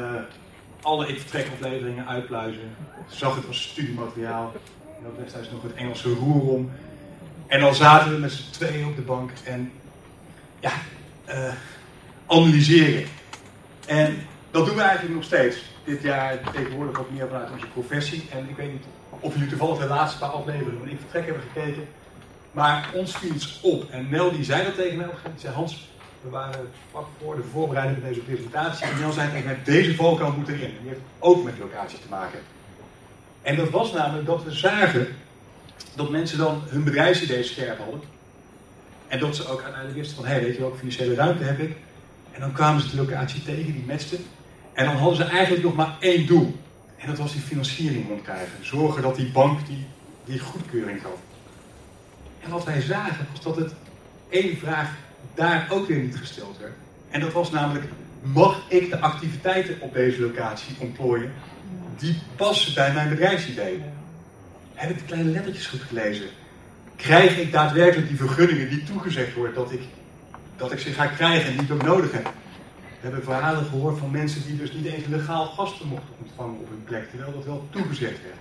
alle 0.81 1.07
Ik 1.07 1.19
Vertrek 1.19 1.47
afleveringen 1.53 2.07
uitpluizen. 2.07 2.75
Zag 3.07 3.35
het 3.35 3.47
als 3.47 3.61
studiemateriaal. 3.61 4.53
En 4.97 5.03
dat 5.03 5.17
destijds 5.23 5.51
nog 5.51 5.63
het 5.63 5.73
Engelse 5.73 6.13
roer 6.13 6.41
om. 6.41 6.71
En 7.47 7.59
dan 7.59 7.75
zaten 7.75 8.11
we 8.11 8.17
met 8.17 8.31
z'n 8.31 8.51
tweeën 8.51 8.85
op 8.85 8.95
de 8.95 9.01
bank 9.01 9.31
en 9.43 9.71
ja, 10.59 10.71
eh, 11.25 11.53
analyseren. 12.27 13.03
En 13.85 14.17
dat 14.51 14.65
doen 14.65 14.75
we 14.75 14.81
eigenlijk 14.81 15.15
nog 15.15 15.23
steeds. 15.23 15.57
Dit 15.83 16.01
jaar 16.01 16.39
tegenwoordig 16.53 16.97
wat 16.97 17.11
meer 17.11 17.27
vanuit 17.27 17.51
onze 17.51 17.67
professie. 17.67 18.27
En 18.31 18.49
ik 18.49 18.55
weet 18.55 18.71
niet 18.71 18.83
of 19.19 19.33
jullie 19.33 19.49
toevallig 19.49 19.79
de 19.79 19.87
laatste 19.87 20.19
paar 20.19 20.29
afleveringen 20.29 20.79
van 20.79 20.89
Ik 20.89 20.99
Vertrek 20.99 21.25
hebben 21.25 21.43
gekeken. 21.53 21.87
Maar 22.51 22.89
ons 22.93 23.17
viel 23.17 23.33
iets 23.33 23.59
op. 23.61 23.89
En 23.89 24.09
Nel 24.09 24.31
die 24.31 24.43
zei 24.43 24.63
dat 24.63 24.75
tegen 24.75 24.97
mij 24.97 25.07
op 25.07 25.19
zei 25.35 25.53
Hans, 25.53 25.89
we 26.21 26.29
waren 26.29 26.69
vlak 26.91 27.07
voor 27.21 27.35
de 27.35 27.43
voorbereiding 27.51 27.99
van 27.99 28.09
deze 28.09 28.21
presentatie. 28.21 28.85
En 28.85 28.99
Nel 28.99 29.11
zei 29.11 29.29
tegen 29.29 29.45
mij, 29.45 29.59
deze 29.63 29.95
valkuil 29.95 30.31
moet 30.31 30.47
erin. 30.47 30.61
En 30.61 30.81
die 30.81 30.89
heeft 30.89 31.01
ook 31.19 31.43
met 31.43 31.59
locatie 31.59 31.99
te 31.99 32.09
maken. 32.09 32.39
En 33.41 33.55
dat 33.55 33.69
was 33.69 33.93
namelijk 33.93 34.25
dat 34.25 34.43
we 34.43 34.51
zagen 34.51 35.07
dat 35.95 36.09
mensen 36.09 36.37
dan 36.37 36.61
hun 36.67 36.83
bedrijfsidee 36.83 37.43
scherp 37.43 37.77
hadden. 37.77 38.01
En 39.07 39.19
dat 39.19 39.35
ze 39.35 39.47
ook 39.47 39.61
uiteindelijk 39.61 39.99
wisten 39.99 40.15
van, 40.15 40.25
hé, 40.25 40.31
hey, 40.31 40.43
weet 40.43 40.53
je 40.53 40.59
welke 40.59 40.77
financiële 40.77 41.15
ruimte 41.15 41.43
heb 41.43 41.59
ik? 41.59 41.75
En 42.31 42.39
dan 42.39 42.51
kwamen 42.51 42.81
ze 42.81 42.89
de 42.89 42.95
locatie 42.95 43.43
tegen, 43.43 43.73
die 43.73 43.83
matchte. 43.87 44.17
En 44.73 44.85
dan 44.85 44.95
hadden 44.95 45.15
ze 45.15 45.23
eigenlijk 45.23 45.63
nog 45.63 45.75
maar 45.75 45.97
één 45.99 46.27
doel. 46.27 46.55
En 46.97 47.07
dat 47.07 47.17
was 47.17 47.31
die 47.31 47.41
financiering 47.41 48.07
rondkrijgen. 48.07 48.65
Zorgen 48.65 49.01
dat 49.01 49.15
die 49.15 49.31
bank 49.31 49.67
die, 49.67 49.85
die 50.25 50.39
goedkeuring 50.39 51.01
gaf. 51.01 51.30
En 52.43 52.49
wat 52.49 52.63
wij 52.63 52.81
zagen 52.81 53.27
was 53.31 53.41
dat 53.41 53.55
het 53.55 53.73
één 54.29 54.57
vraag 54.57 54.89
daar 55.35 55.67
ook 55.69 55.87
weer 55.87 55.99
niet 55.99 56.17
gesteld 56.17 56.57
werd. 56.57 56.73
En 57.09 57.19
dat 57.19 57.33
was 57.33 57.51
namelijk, 57.51 57.85
mag 58.21 58.61
ik 58.67 58.89
de 58.89 58.99
activiteiten 58.99 59.81
op 59.81 59.93
deze 59.93 60.21
locatie 60.21 60.75
ontplooien 60.79 61.31
die 61.97 62.19
passen 62.35 62.73
bij 62.73 62.93
mijn 62.93 63.09
bedrijfsidee? 63.09 63.81
Heb 64.73 64.89
ik 64.89 64.97
de 64.97 65.05
kleine 65.05 65.29
lettertjes 65.29 65.67
goed 65.67 65.81
gelezen? 65.81 66.27
Krijg 66.95 67.37
ik 67.37 67.51
daadwerkelijk 67.51 68.07
die 68.07 68.17
vergunningen 68.17 68.69
die 68.69 68.83
toegezegd 68.83 69.33
wordt 69.33 69.55
dat 69.55 69.71
ik, 69.71 69.81
dat 70.57 70.71
ik 70.71 70.79
ze 70.79 70.91
ga 70.91 71.05
krijgen 71.05 71.51
en 71.51 71.57
die 71.57 71.65
ik 71.65 71.71
ook 71.71 71.83
nodig 71.83 72.11
heb? 72.11 72.23
We 72.23 73.07
hebben 73.07 73.23
verhalen 73.23 73.65
gehoord 73.65 73.97
van 73.97 74.11
mensen 74.11 74.45
die 74.45 74.57
dus 74.57 74.71
niet 74.71 74.85
eens 74.85 75.05
legaal 75.05 75.45
gasten 75.45 75.87
mochten 75.87 76.13
ontvangen 76.21 76.59
op 76.59 76.69
hun 76.69 76.83
plek, 76.83 77.09
terwijl 77.09 77.33
dat 77.33 77.45
wel 77.45 77.67
toegezegd 77.69 78.19
werd. 78.23 78.39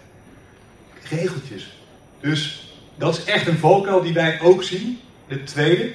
Regeltjes. 1.21 1.79
Dus 2.21 2.70
dat 3.01 3.19
is 3.19 3.25
echt 3.25 3.47
een 3.47 3.59
valkuil 3.59 4.03
die 4.03 4.13
wij 4.13 4.41
ook 4.41 4.63
zien. 4.63 4.99
De 5.29 5.45
tweede, 5.45 5.93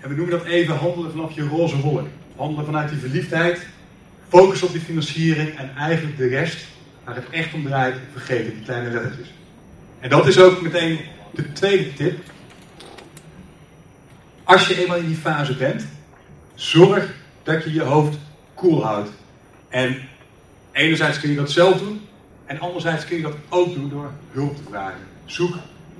en 0.00 0.08
we 0.08 0.14
noemen 0.14 0.38
dat 0.38 0.44
even 0.44 0.76
handelen 0.76 1.10
vanaf 1.10 1.34
je 1.34 1.48
roze 1.48 1.80
wolk. 1.80 2.06
Handelen 2.36 2.64
vanuit 2.64 2.88
die 2.88 2.98
verliefdheid, 2.98 3.66
focus 4.28 4.62
op 4.62 4.72
die 4.72 4.80
financiering 4.80 5.58
en 5.58 5.76
eigenlijk 5.76 6.16
de 6.16 6.26
rest, 6.26 6.66
waar 7.04 7.14
het 7.14 7.30
echt 7.30 7.54
om 7.54 7.64
draait, 7.64 7.96
vergeten, 8.12 8.54
die 8.54 8.62
kleine 8.62 8.90
lettertjes. 8.90 9.32
En 10.00 10.10
dat 10.10 10.26
is 10.26 10.38
ook 10.38 10.60
meteen 10.60 11.00
de 11.30 11.52
tweede 11.52 11.94
tip. 11.94 12.18
Als 14.44 14.66
je 14.66 14.80
eenmaal 14.80 14.96
in 14.96 15.06
die 15.06 15.16
fase 15.16 15.56
bent, 15.56 15.86
zorg 16.54 17.14
dat 17.42 17.64
je 17.64 17.72
je 17.72 17.82
hoofd 17.82 18.18
koel 18.54 18.84
houdt. 18.84 19.10
En 19.68 19.96
enerzijds 20.72 21.20
kun 21.20 21.30
je 21.30 21.36
dat 21.36 21.50
zelf 21.50 21.78
doen, 21.78 22.00
en 22.44 22.60
anderzijds 22.60 23.04
kun 23.04 23.16
je 23.16 23.22
dat 23.22 23.36
ook 23.48 23.74
doen 23.74 23.88
door 23.88 24.10
hulp 24.30 24.56
te 24.56 24.62
vragen. 24.68 25.00
Zoek 25.24 25.54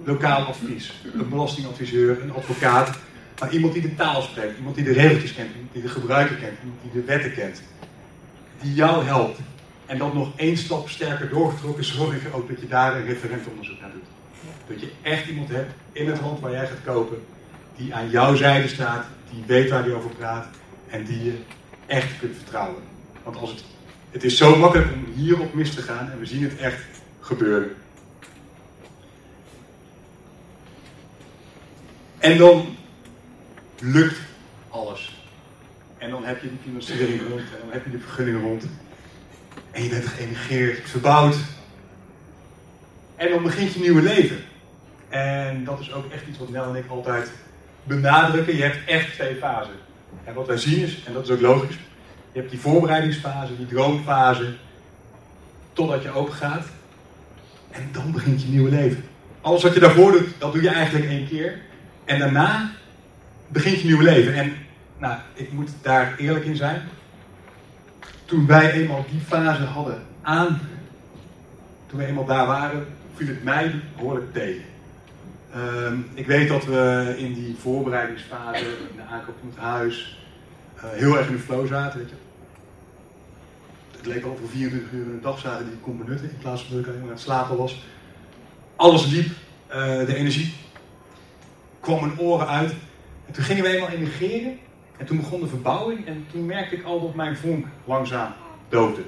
lokaal 0.05 0.45
advies, 0.45 0.93
een 1.15 1.29
belastingadviseur, 1.29 2.23
een 2.23 2.33
advocaat, 2.33 2.99
maar 3.38 3.53
iemand 3.53 3.73
die 3.73 3.83
de 3.83 3.95
taal 3.95 4.23
spreekt, 4.23 4.57
iemand 4.57 4.75
die 4.75 4.85
de 4.85 4.93
regeltjes 4.93 5.35
kent, 5.35 5.51
die 5.73 5.83
de 5.83 5.88
gebruiker 5.88 6.37
kent, 6.37 6.59
die 6.83 6.93
de 6.93 7.07
wetten 7.07 7.35
kent, 7.35 7.62
die 8.61 8.75
jou 8.75 9.05
helpt. 9.05 9.38
En 9.87 9.99
dan 9.99 10.11
nog 10.15 10.33
één 10.37 10.57
stap 10.57 10.88
sterker 10.88 11.29
doorgetrokken, 11.29 11.85
zorg 11.85 12.23
je 12.23 12.33
ook 12.33 12.49
dat 12.49 12.61
je 12.61 12.69
daar 12.69 12.97
een 12.97 13.07
referentonderzoek 13.07 13.81
naar 13.81 13.93
doet. 13.93 14.03
Dat 14.67 14.81
je 14.81 14.93
echt 15.03 15.29
iemand 15.29 15.49
hebt 15.49 15.73
in 15.93 16.09
het 16.09 16.21
land 16.21 16.41
waar 16.41 16.51
jij 16.51 16.67
gaat 16.67 16.85
kopen, 16.85 17.19
die 17.77 17.95
aan 17.95 18.11
jouw 18.11 18.35
zijde 18.35 18.69
staat, 18.69 19.07
die 19.31 19.45
weet 19.47 19.71
waar 19.71 19.83
hij 19.83 19.95
over 19.95 20.11
praat 20.11 20.47
en 20.88 21.05
die 21.05 21.25
je 21.25 21.38
echt 21.87 22.19
kunt 22.19 22.37
vertrouwen. 22.37 22.83
Want 23.23 23.37
als 23.37 23.51
het, 23.51 23.65
het 24.11 24.25
is 24.25 24.37
zo 24.37 24.57
makkelijk 24.57 24.93
om 24.93 25.12
hierop 25.15 25.55
mis 25.55 25.75
te 25.75 25.83
gaan 25.83 26.11
en 26.11 26.19
we 26.19 26.27
zien 26.27 26.43
het 26.43 26.57
echt 26.57 26.85
gebeuren. 27.21 27.71
En 32.23 32.39
dan 32.39 32.77
lukt 33.79 34.19
alles. 34.69 35.13
En 35.99 36.11
dan 36.11 36.25
heb 36.25 36.43
je 36.43 36.49
die 36.49 36.59
financiering 36.63 37.21
rond 37.29 37.41
en 37.41 37.59
dan 37.61 37.73
heb 37.73 37.85
je 37.85 37.91
de 37.91 37.99
vergunningen 37.99 38.41
rond. 38.41 38.65
En 39.71 39.83
je 39.83 39.89
bent 39.89 40.07
geëmigreerd, 40.07 40.91
verbouwd. 40.91 41.37
En 43.17 43.31
dan 43.31 43.43
begint 43.43 43.73
je 43.73 43.81
nieuwe 43.81 44.03
leven. 44.03 44.37
En 45.09 45.65
dat 45.65 45.81
is 45.81 45.93
ook 45.93 46.13
echt 46.13 46.27
iets 46.29 46.39
wat 46.39 46.49
Nel 46.49 46.65
en 46.65 46.77
ik 46.77 46.89
altijd 46.89 47.31
benadrukken. 47.83 48.57
Je 48.57 48.63
hebt 48.63 48.89
echt 48.89 49.13
twee 49.13 49.35
fasen. 49.35 49.75
En 50.25 50.35
wat 50.35 50.47
wij 50.47 50.57
zien 50.57 50.83
is, 50.83 51.03
en 51.07 51.13
dat 51.13 51.23
is 51.23 51.31
ook 51.31 51.41
logisch, 51.41 51.77
je 52.33 52.39
hebt 52.39 52.51
die 52.51 52.61
voorbereidingsfase, 52.61 53.57
die 53.57 53.67
droomfase, 53.67 54.55
totdat 55.73 56.03
je 56.03 56.11
open 56.11 56.35
gaat. 56.35 56.67
En 57.71 57.89
dan 57.93 58.13
begint 58.13 58.43
je 58.43 58.49
nieuwe 58.49 58.71
leven. 58.71 59.05
Alles 59.41 59.63
wat 59.63 59.75
je 59.75 59.81
daarvoor 59.81 60.13
doet, 60.13 60.29
dat 60.39 60.53
doe 60.53 60.63
je 60.63 60.69
eigenlijk 60.69 61.07
één 61.07 61.29
keer. 61.29 61.71
En 62.05 62.19
daarna 62.19 62.71
begint 63.49 63.81
je 63.81 63.87
nieuwe 63.87 64.03
leven. 64.03 64.35
En 64.35 64.53
nou, 64.99 65.19
ik 65.35 65.53
moet 65.53 65.71
daar 65.83 66.15
eerlijk 66.19 66.45
in 66.45 66.57
zijn. 66.57 66.83
Toen 68.25 68.47
wij 68.47 68.73
eenmaal 68.73 69.05
die 69.11 69.21
fase 69.21 69.62
hadden 69.62 70.03
aan, 70.23 70.61
toen 71.87 71.99
we 71.99 72.07
eenmaal 72.07 72.25
daar 72.25 72.47
waren, 72.47 72.87
viel 73.15 73.27
het 73.27 73.45
mij 73.45 73.81
behoorlijk 73.97 74.33
tegen. 74.33 74.65
Ehm, 75.55 75.97
ik 76.15 76.27
weet 76.27 76.49
dat 76.49 76.65
we 76.65 77.15
in 77.19 77.35
die 77.35 77.57
voorbereidingsfase, 77.61 78.65
in 78.65 78.97
de 78.97 79.03
aankoop 79.11 79.35
van 79.41 79.49
het 79.49 79.59
huis, 79.59 80.19
uh, 80.77 80.83
heel 80.91 81.19
erg 81.19 81.27
in 81.27 81.33
de 81.33 81.43
flow 81.43 81.67
zaten. 81.67 81.99
Weet 81.99 82.09
je. 82.09 82.15
Het 83.97 84.07
leek 84.07 84.25
al 84.25 84.38
we 84.43 84.49
24 84.49 84.93
uur 84.93 85.05
in 85.05 85.15
de 85.15 85.21
dag 85.21 85.38
zaten 85.38 85.65
die 85.65 85.75
ik 85.75 85.83
kon 85.83 85.99
benutten, 85.99 86.31
in 86.31 86.38
plaats 86.38 86.62
van 86.62 86.71
dat 86.71 86.81
ik 86.81 86.87
alleen 86.87 86.99
maar 86.99 87.09
aan 87.09 87.15
het 87.15 87.25
slapen 87.25 87.57
was. 87.57 87.85
Alles 88.77 89.07
liep, 89.07 89.27
uh, 89.69 89.75
de 90.07 90.15
energie 90.15 90.55
kwam 91.83 92.01
mijn 92.01 92.18
oren 92.18 92.49
uit. 92.49 92.75
En 93.27 93.33
toen 93.33 93.45
gingen 93.45 93.62
we 93.62 93.68
eenmaal 93.68 93.88
emigreren. 93.88 94.59
En 94.97 95.07
toen 95.07 95.16
begon 95.16 95.40
de 95.40 95.47
verbouwing. 95.47 96.07
En 96.07 96.27
toen 96.31 96.47
merkte 96.47 96.77
ik 96.77 96.85
al 96.85 97.01
dat 97.01 97.14
mijn 97.14 97.37
vonk 97.37 97.66
langzaam 97.85 98.33
doodde. 98.68 99.03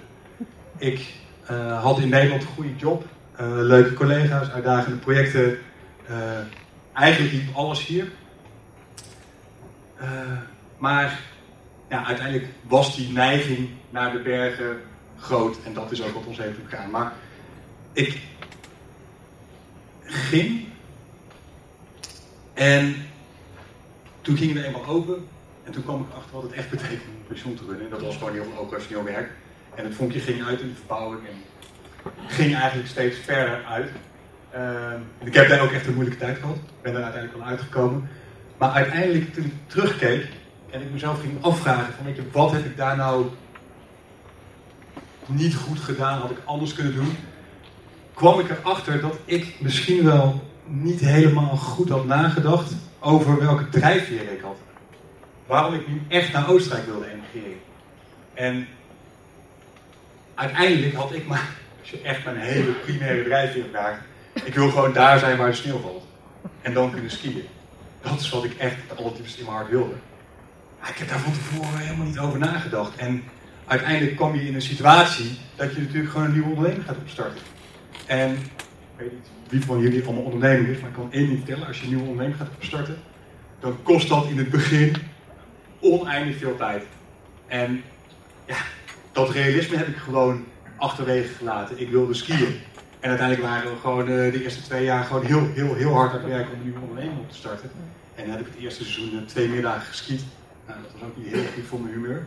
Ik 0.78 1.14
uh, 1.50 1.82
had 1.82 1.98
in 1.98 2.08
Nederland 2.08 2.42
een 2.42 2.48
goede 2.48 2.76
job. 2.76 3.04
Uh, 3.40 3.46
leuke 3.48 3.94
collega's, 3.94 4.50
uitdagende 4.50 4.98
projecten. 4.98 5.58
Uh, 6.10 6.16
eigenlijk 6.92 7.32
liep 7.32 7.56
alles 7.56 7.86
hier. 7.86 8.06
maar 10.78 11.20
ja, 11.88 12.04
uiteindelijk 12.04 12.48
was 12.62 12.96
die 12.96 13.12
neiging 13.12 13.68
naar 13.90 14.12
de 14.12 14.18
bergen 14.18 14.80
groot. 15.18 15.56
En 15.64 15.74
dat 15.74 15.90
is 15.90 16.02
ook 16.02 16.14
wat 16.14 16.26
ons 16.26 16.38
heeft 16.38 16.58
gegaan. 16.68 16.90
Maar 16.90 17.12
ik 17.92 18.20
ging 20.02 20.66
en 22.54 23.06
toen 24.20 24.36
gingen 24.36 24.54
we 24.54 24.66
eenmaal 24.66 24.86
open. 24.86 25.26
En 25.64 25.72
toen 25.72 25.82
kwam 25.82 26.00
ik 26.00 26.14
achter 26.16 26.34
wat 26.34 26.42
het 26.42 26.52
echt 26.52 26.70
betekent 26.70 27.00
om 27.00 27.26
pensioen 27.26 27.54
te 27.54 27.64
runnen. 27.66 27.84
En 27.84 27.90
dat 27.90 28.02
was 28.02 28.16
gewoon 28.16 28.32
heel 28.32 28.44
veel 28.44 28.58
operationeel 28.58 29.04
werk. 29.04 29.30
En 29.74 29.84
het 29.84 29.94
vonkje 29.94 30.20
ging 30.20 30.44
uit 30.44 30.60
in 30.60 30.68
de 30.68 30.74
verbouwing. 30.74 31.22
En 31.26 31.42
ging 32.26 32.54
eigenlijk 32.54 32.88
steeds 32.88 33.16
verder 33.16 33.64
uit. 33.64 33.90
Uh, 34.54 34.92
ik 35.24 35.34
heb 35.34 35.48
daar 35.48 35.60
ook 35.60 35.70
echt 35.70 35.86
een 35.86 35.94
moeilijke 35.94 36.20
tijd 36.20 36.38
gehad. 36.38 36.56
Ik 36.56 36.82
ben 36.82 36.94
er 36.94 37.02
uiteindelijk 37.02 37.42
wel 37.42 37.50
uitgekomen. 37.50 38.08
Maar 38.56 38.70
uiteindelijk 38.70 39.34
toen 39.34 39.44
ik 39.44 39.52
terugkeek 39.66 40.28
en 40.70 40.80
ik 40.80 40.92
mezelf 40.92 41.20
ging 41.20 41.42
afvragen 41.42 41.94
van 41.94 42.04
weet 42.04 42.16
je, 42.16 42.22
wat 42.32 42.52
heb 42.52 42.64
ik 42.64 42.76
daar 42.76 42.96
nou 42.96 43.26
niet 45.26 45.54
goed 45.54 45.78
gedaan, 45.78 46.20
had 46.20 46.30
ik 46.30 46.38
anders 46.44 46.74
kunnen 46.74 46.94
doen. 46.94 47.16
Kwam 48.14 48.40
ik 48.40 48.50
erachter 48.50 49.00
dat 49.00 49.18
ik 49.24 49.60
misschien 49.60 50.04
wel 50.04 50.42
niet 50.66 51.00
helemaal 51.00 51.56
goed 51.56 51.88
had 51.88 52.06
nagedacht 52.06 52.72
over 52.98 53.38
welke 53.38 53.68
drijfveer 53.68 54.32
ik 54.32 54.40
had. 54.40 54.56
Waarom 55.46 55.74
ik 55.74 55.88
nu 55.88 56.02
echt 56.08 56.32
naar 56.32 56.48
Oostenrijk 56.48 56.86
wilde 56.86 57.06
emigreren. 57.10 57.60
En 58.34 58.66
uiteindelijk 60.34 60.94
had 60.94 61.12
ik 61.12 61.26
maar, 61.26 61.48
als 61.80 61.90
je 61.90 62.00
echt 62.00 62.24
mijn 62.24 62.36
hele 62.36 62.70
primaire 62.70 63.24
drijfveer 63.24 63.64
vraagt, 63.70 64.00
ik 64.44 64.54
wil 64.54 64.70
gewoon 64.70 64.92
daar 64.92 65.18
zijn 65.18 65.36
waar 65.36 65.50
de 65.50 65.56
sneeuw 65.56 65.80
valt. 65.80 66.06
En 66.62 66.74
dan 66.74 66.90
kunnen 66.90 67.10
skiën. 67.10 67.44
Dat 68.00 68.20
is 68.20 68.30
wat 68.30 68.44
ik 68.44 68.54
echt 68.54 68.76
het 68.88 68.98
allerdiepst 68.98 69.38
in 69.38 69.44
mijn 69.44 69.56
hart 69.56 69.70
wilde. 69.70 69.94
Maar 70.80 70.90
ik 70.90 70.98
heb 70.98 71.08
daar 71.08 71.18
van 71.18 71.32
tevoren 71.32 71.78
helemaal 71.78 72.06
niet 72.06 72.18
over 72.18 72.38
nagedacht. 72.38 72.96
En 72.96 73.22
uiteindelijk 73.66 74.16
kom 74.16 74.34
je 74.34 74.46
in 74.46 74.54
een 74.54 74.62
situatie 74.62 75.38
dat 75.56 75.74
je 75.74 75.80
natuurlijk 75.80 76.10
gewoon 76.10 76.26
een 76.26 76.32
nieuwe 76.32 76.48
onderneming 76.48 76.84
gaat 76.84 76.96
opstarten. 76.96 77.40
En 78.06 78.30
ik 78.32 78.96
weet 78.96 79.12
niet 79.12 79.28
wie 79.48 79.64
van 79.64 79.78
jullie 79.78 80.04
allemaal 80.04 80.22
ondernemer 80.22 80.70
is, 80.70 80.80
maar 80.80 80.88
ik 80.88 80.96
kan 80.96 81.12
één 81.12 81.26
ding 81.26 81.38
vertellen. 81.38 81.66
Als 81.66 81.76
je 81.76 81.82
een 81.82 81.88
nieuwe 81.88 82.04
onderneming 82.04 82.38
gaat 82.38 82.54
opstarten, 82.54 82.96
dan 83.60 83.76
kost 83.82 84.08
dat 84.08 84.26
in 84.28 84.38
het 84.38 84.50
begin 84.50 84.96
oneindig 85.80 86.36
veel 86.36 86.56
tijd. 86.56 86.84
En 87.46 87.82
ja, 88.46 88.56
dat 89.12 89.30
realisme 89.30 89.76
heb 89.76 89.88
ik 89.88 89.96
gewoon 89.96 90.44
achterwege 90.76 91.34
gelaten. 91.34 91.80
Ik 91.80 91.90
wilde 91.90 92.14
skiën. 92.14 92.60
En 93.00 93.08
uiteindelijk 93.08 93.48
waren 93.48 93.70
we 93.70 93.78
gewoon 93.80 94.08
uh, 94.08 94.32
de 94.32 94.42
eerste 94.42 94.62
twee 94.62 94.84
jaar 94.84 95.04
gewoon 95.04 95.24
heel, 95.24 95.46
heel, 95.54 95.74
heel 95.74 95.92
hard 95.92 96.12
aan 96.12 96.18
het 96.18 96.28
werken 96.28 96.52
om 96.52 96.58
een 96.58 96.64
nieuwe 96.64 96.80
onderneming 96.80 97.18
op 97.20 97.30
te 97.30 97.36
starten. 97.36 97.70
En 98.14 98.24
dan 98.24 98.30
heb 98.30 98.40
ik 98.40 98.52
het 98.52 98.62
eerste 98.62 98.84
seizoen 98.84 99.14
uh, 99.14 99.26
twee 99.26 99.48
middagen 99.48 99.86
geskiet. 99.86 100.22
Nou, 100.66 100.78
dat 100.82 100.92
was 100.92 101.08
ook 101.08 101.16
niet 101.16 101.32
heel 101.32 101.42
goed 101.54 101.64
voor 101.68 101.80
mijn 101.80 101.94
humeur. 101.94 102.24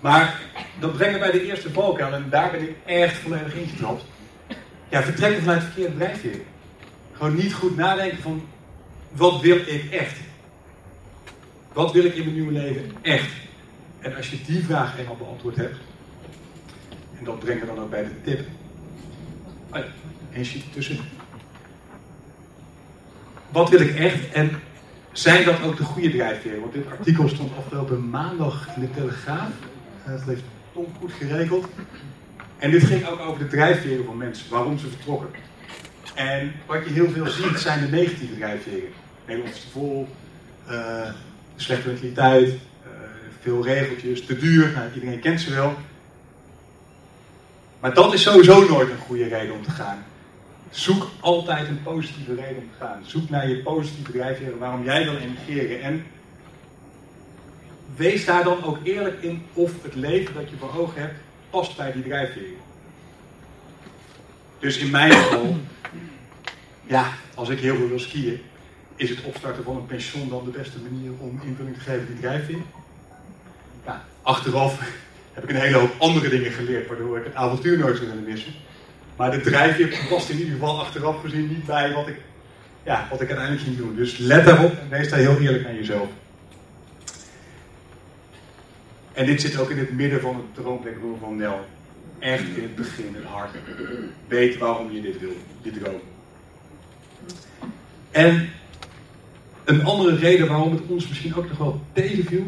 Maar 0.00 0.40
dat 0.80 0.96
brengt 0.96 1.12
me 1.12 1.18
bij 1.18 1.30
de 1.30 1.44
eerste 1.44 1.72
valkuil 1.72 2.12
en 2.12 2.26
daar 2.30 2.50
ben 2.50 2.62
ik 2.62 2.76
echt 2.84 3.16
volledig 3.16 3.54
ingetrapt. 3.54 4.04
Ja, 4.94 5.02
vertrekken 5.02 5.42
vanuit 5.42 5.62
verkeerde 5.62 5.96
drijfveer. 5.96 6.40
Gewoon 7.12 7.34
niet 7.34 7.52
goed 7.52 7.76
nadenken 7.76 8.22
van, 8.22 8.42
wat 9.12 9.40
wil 9.40 9.56
ik 9.56 9.90
echt? 9.90 10.16
Wat 11.72 11.92
wil 11.92 12.04
ik 12.04 12.14
in 12.14 12.22
mijn 12.22 12.34
nieuwe 12.34 12.52
leven 12.52 12.92
echt? 13.02 13.30
En 13.98 14.16
als 14.16 14.30
je 14.30 14.42
die 14.46 14.64
vraag 14.64 14.98
eenmaal 14.98 15.16
beantwoord 15.16 15.56
hebt, 15.56 15.76
en 17.18 17.24
dat 17.24 17.38
brengt 17.38 17.60
me 17.60 17.74
dan 17.74 17.84
ook 17.84 17.90
bij 17.90 18.02
de 18.02 18.20
tip. 18.24 18.40
Oh 19.70 19.80
ja, 20.30 20.44
sheet 20.44 20.72
tussen. 20.72 20.98
Wat 23.50 23.68
wil 23.68 23.80
ik 23.80 23.94
echt 23.96 24.32
en 24.32 24.50
zijn 25.12 25.44
dat 25.44 25.62
ook 25.62 25.76
de 25.76 25.84
goede 25.84 26.10
drijfveren? 26.10 26.60
Want 26.60 26.72
dit 26.72 26.90
artikel 26.90 27.28
stond 27.28 27.56
afgelopen 27.58 28.10
maandag 28.10 28.68
in 28.76 28.80
de 28.80 28.90
Telegraaf. 28.90 29.50
Dat 30.06 30.22
heeft 30.22 30.42
Tom 30.72 30.86
goed 30.98 31.12
geregeld. 31.12 31.66
En 32.58 32.70
dit 32.70 32.84
ging 32.84 33.06
ook 33.06 33.20
over 33.20 33.38
de 33.38 33.46
drijfveren 33.46 34.04
van 34.04 34.16
mensen, 34.16 34.50
waarom 34.50 34.78
ze 34.78 34.88
vertrokken. 34.88 35.30
En 36.14 36.52
wat 36.66 36.84
je 36.84 36.92
heel 36.92 37.10
veel 37.10 37.26
ziet 37.26 37.58
zijn 37.58 37.80
de 37.80 37.96
negatieve 37.96 38.36
drijfveren. 38.36 38.92
Nederland 39.26 39.54
te 39.54 39.68
vol, 39.72 40.08
uh, 40.70 41.08
slechte 41.56 41.88
mentaliteit, 41.88 42.48
uh, 42.48 42.56
veel 43.40 43.64
regeltjes, 43.64 44.26
te 44.26 44.38
duur. 44.38 44.72
Nou, 44.74 44.88
iedereen 44.94 45.20
kent 45.20 45.40
ze 45.40 45.54
wel. 45.54 45.74
Maar 47.80 47.94
dat 47.94 48.12
is 48.12 48.22
sowieso 48.22 48.68
nooit 48.68 48.90
een 48.90 48.98
goede 48.98 49.28
reden 49.28 49.54
om 49.54 49.62
te 49.62 49.70
gaan. 49.70 50.04
Zoek 50.70 51.08
altijd 51.20 51.68
een 51.68 51.82
positieve 51.82 52.34
reden 52.34 52.56
om 52.56 52.68
te 52.78 52.84
gaan. 52.84 53.02
Zoek 53.06 53.30
naar 53.30 53.48
je 53.48 53.62
positieve 53.62 54.12
drijfveren 54.12 54.58
waarom 54.58 54.84
jij 54.84 55.04
wil 55.04 55.16
emigreren. 55.16 55.82
En 55.82 56.06
wees 57.96 58.24
daar 58.24 58.44
dan 58.44 58.64
ook 58.64 58.78
eerlijk 58.82 59.22
in 59.22 59.42
of 59.52 59.82
het 59.82 59.94
leven 59.94 60.34
dat 60.34 60.50
je 60.50 60.56
voor 60.56 60.76
ogen 60.76 61.00
hebt 61.00 61.14
past 61.54 61.76
bij 61.76 61.92
die 61.92 62.02
drijfveren. 62.02 62.56
Dus 64.58 64.76
in 64.76 64.90
mijn 64.90 65.12
geval, 65.12 65.56
ja, 66.86 67.12
als 67.34 67.48
ik 67.48 67.58
heel 67.58 67.76
veel 67.76 67.88
wil 67.88 67.98
skiën, 67.98 68.40
is 68.96 69.10
het 69.10 69.22
opstarten 69.22 69.64
van 69.64 69.76
een 69.76 69.86
pension 69.86 70.28
dan 70.28 70.44
de 70.44 70.58
beste 70.58 70.78
manier 70.78 71.10
om 71.18 71.40
invulling 71.44 71.76
te 71.76 71.80
geven 71.80 72.06
die 72.06 72.20
drijfveer? 72.20 72.62
Ja, 73.86 74.04
achteraf 74.22 74.80
heb 75.32 75.44
ik 75.44 75.50
een 75.50 75.60
hele 75.60 75.76
hoop 75.76 75.94
andere 75.98 76.28
dingen 76.28 76.52
geleerd, 76.52 76.88
waardoor 76.88 77.18
ik 77.18 77.24
het 77.24 77.34
avontuur 77.34 77.78
nooit 77.78 77.96
zou 77.96 78.08
willen 78.08 78.24
missen. 78.24 78.52
Maar 79.16 79.30
de 79.30 79.40
drijfveer 79.40 80.06
past 80.08 80.28
in 80.28 80.38
ieder 80.38 80.52
geval 80.52 80.80
achteraf 80.80 81.20
gezien 81.20 81.48
niet 81.48 81.66
bij 81.66 81.92
wat 81.92 82.08
ik, 82.08 82.16
ja, 82.82 83.06
wat 83.10 83.20
ik 83.20 83.28
uiteindelijk 83.28 83.66
ging 83.66 83.76
doen. 83.76 83.96
Dus 83.96 84.16
let 84.16 84.44
daarop 84.44 84.72
en 84.72 84.88
wees 84.88 85.08
daar 85.08 85.18
heel 85.18 85.38
eerlijk 85.40 85.66
aan 85.66 85.74
jezelf. 85.74 86.08
En 89.14 89.26
dit 89.26 89.40
zit 89.40 89.58
ook 89.58 89.70
in 89.70 89.78
het 89.78 89.92
midden 89.92 90.20
van 90.20 90.36
het 90.36 90.54
droomplekroer 90.54 91.18
van 91.18 91.36
Nel. 91.36 91.60
Echt 92.18 92.56
in 92.56 92.62
het 92.62 92.76
begin, 92.76 93.14
het 93.14 93.24
hart. 93.24 93.50
Weet 94.28 94.58
waarom 94.58 94.92
je 94.92 95.00
dit 95.00 95.20
wil, 95.20 95.36
je 95.62 95.70
droom. 95.70 96.00
En 98.10 98.48
een 99.64 99.84
andere 99.84 100.16
reden 100.16 100.48
waarom 100.48 100.72
het 100.72 100.82
ons 100.86 101.08
misschien 101.08 101.34
ook 101.34 101.48
nog 101.48 101.58
wel 101.58 101.80
tegenviel. 101.92 102.44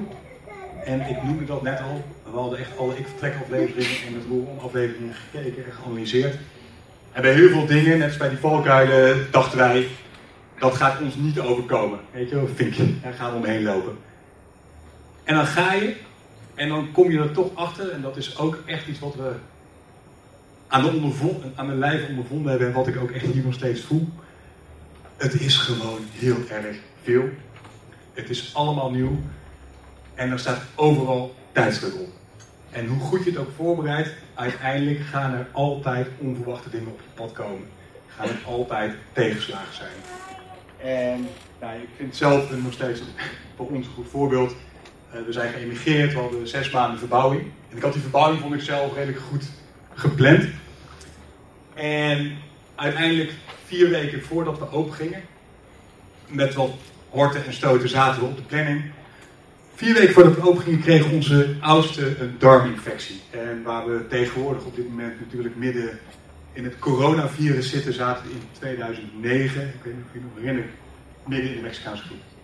En 0.85 1.01
ik 1.01 1.23
noemde 1.23 1.45
dat 1.45 1.63
net 1.63 1.81
al. 1.81 2.05
We 2.31 2.39
hadden 2.39 2.59
echt 2.59 2.79
alle 2.79 2.99
ik 2.99 3.07
vertrek 3.07 3.35
afleveringen 3.43 4.07
en 4.07 4.15
het 4.15 4.25
roer 4.29 4.47
afleveringen 4.61 5.15
gekeken 5.15 5.65
en 5.65 5.73
geanalyseerd. 5.73 6.37
En 7.13 7.23
bij 7.23 7.33
heel 7.33 7.49
veel 7.49 7.67
dingen, 7.67 7.99
net 7.99 8.09
als 8.09 8.17
bij 8.17 8.29
die 8.29 8.39
valkuilen, 8.39 9.27
dachten 9.31 9.59
wij, 9.59 9.87
dat 10.59 10.75
gaat 10.75 11.01
ons 11.01 11.15
niet 11.15 11.41
overkomen. 11.41 11.99
Weet 12.11 12.29
je 12.29 12.35
wel, 12.35 12.49
vinkje, 12.55 13.01
daar 13.03 13.13
gaan 13.13 13.31
we 13.31 13.37
omheen 13.37 13.63
lopen. 13.63 13.97
En 15.25 15.35
dan 15.35 15.47
ga 15.47 15.73
je, 15.73 15.95
en 16.57 16.69
dan 16.69 16.93
kom 16.93 17.11
je 17.11 17.19
er 17.19 17.33
toch 17.33 17.55
achter, 17.55 17.91
en 17.91 18.03
dat 18.03 18.17
is 18.17 18.39
ook 18.39 18.59
echt 18.67 18.87
iets 18.87 18.99
wat 18.99 19.15
we 19.15 19.33
aan, 20.67 20.83
de 20.83 21.35
aan 21.55 21.79
lijf 21.79 22.09
ondervonden 22.09 22.51
hebben 22.51 22.69
en 22.69 22.75
wat 22.75 22.87
ik 22.87 22.97
ook 22.97 23.11
echt 23.11 23.25
hier 23.25 23.45
nog 23.45 23.55
steeds 23.55 23.81
voel. 23.81 24.09
Het 25.17 25.41
is 25.41 25.57
gewoon 25.57 26.01
heel 26.13 26.37
erg 26.51 26.77
veel. 27.03 27.29
Het 28.13 28.31
is 28.31 28.55
allemaal 28.55 28.91
nieuw. 28.91 29.21
En 30.15 30.31
er 30.31 30.39
staat 30.39 30.63
overal 30.75 31.35
tijdsdruk 31.53 31.95
op. 31.95 32.09
En 32.71 32.87
hoe 32.87 33.01
goed 33.01 33.25
je 33.25 33.31
het 33.31 33.39
ook 33.39 33.51
voorbereidt, 33.57 34.11
uiteindelijk 34.35 35.01
gaan 35.01 35.35
er 35.35 35.47
altijd 35.53 36.07
onverwachte 36.19 36.71
dingen 36.71 36.89
op 36.89 37.01
je 37.01 37.23
pad 37.23 37.33
komen. 37.33 37.67
Gaan 38.07 38.29
er 38.29 38.41
altijd 38.47 38.95
tegenslagen 39.13 39.75
zijn. 39.75 39.93
En 40.77 41.29
nou, 41.61 41.75
ik 41.81 41.89
vind 41.97 42.17
zelf 42.17 42.63
nog 42.63 42.73
steeds 42.73 43.03
voor 43.57 43.67
ons 43.67 43.87
een 43.87 43.93
goed 43.93 44.09
voorbeeld. 44.11 44.55
Uh, 45.15 45.21
we 45.27 45.33
zijn 45.33 45.53
geëmigreerd, 45.53 46.13
we 46.13 46.19
hadden 46.19 46.49
zes 46.49 46.71
maanden 46.71 46.99
verbouwing. 46.99 47.43
En 47.71 47.77
ik 47.77 47.83
had 47.83 47.93
die 47.93 48.03
verbouwing 48.03 48.41
vond 48.41 48.55
ik 48.55 48.61
zelf 48.61 48.95
redelijk 48.95 49.21
goed 49.21 49.45
gepland. 49.95 50.45
En 51.75 52.37
uiteindelijk 52.75 53.33
vier 53.65 53.89
weken 53.89 54.23
voordat 54.23 54.59
we 54.59 54.71
open 54.71 54.95
gingen, 54.95 55.23
met 56.27 56.55
wat 56.55 56.71
horten 57.09 57.45
en 57.45 57.53
stoten 57.53 57.89
zaten 57.89 58.21
we 58.21 58.29
op 58.29 58.37
de 58.37 58.43
planning. 58.43 58.83
Vier 59.75 59.95
weken 59.95 60.15
voordat 60.15 60.35
we 60.35 60.49
open 60.49 60.63
gingen, 60.63 60.81
kregen 60.81 61.11
onze 61.11 61.57
oudste 61.61 62.19
een 62.19 62.37
darminfectie. 62.39 63.21
En 63.31 63.63
waar 63.63 63.87
we 63.87 64.07
tegenwoordig 64.09 64.65
op 64.65 64.77
dit 64.77 64.89
moment 64.89 65.21
natuurlijk 65.21 65.57
midden 65.57 65.99
in 66.53 66.65
het 66.65 66.79
coronavirus 66.79 67.71
zitten, 67.71 67.93
zaten 67.93 68.27
we 68.27 68.31
in 68.31 68.43
2009, 68.53 69.63
ik 69.63 69.83
weet 69.83 69.95
niet 69.95 70.05
of 70.07 70.13
je 70.13 70.21
nog 70.21 70.31
herinnert, 70.37 70.71
midden 71.27 71.51
in 71.51 71.57
de 71.57 71.63
Mexicaanse 71.63 72.03
griep. 72.03 72.36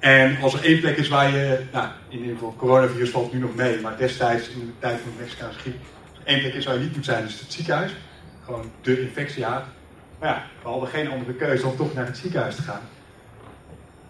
En 0.00 0.36
als 0.40 0.54
er 0.54 0.64
één 0.64 0.80
plek 0.80 0.96
is 0.96 1.08
waar 1.08 1.30
je, 1.30 1.60
nou, 1.72 1.88
in 2.08 2.18
ieder 2.18 2.34
geval 2.34 2.54
coronavirus 2.56 3.10
valt 3.10 3.32
nu 3.32 3.38
nog 3.38 3.54
mee, 3.54 3.80
maar 3.80 3.96
destijds 3.96 4.48
in 4.48 4.58
de 4.58 4.72
tijd 4.78 5.00
van 5.00 5.10
de 5.16 5.22
Mexicaanse 5.22 5.58
griep, 5.58 5.76
één 6.24 6.40
plek 6.40 6.54
is 6.54 6.64
waar 6.64 6.74
je 6.74 6.80
niet 6.80 6.96
moet 6.96 7.04
zijn, 7.04 7.24
is 7.24 7.40
het 7.40 7.52
ziekenhuis. 7.52 7.92
Gewoon 8.44 8.70
de 8.82 9.02
infectiehaard. 9.02 9.64
Maar 10.18 10.28
ja, 10.28 10.44
we 10.62 10.68
hadden 10.68 10.88
geen 10.88 11.10
andere 11.10 11.32
keuze 11.32 11.62
dan 11.62 11.76
toch 11.76 11.94
naar 11.94 12.06
het 12.06 12.16
ziekenhuis 12.16 12.54
te 12.54 12.62
gaan. 12.62 12.80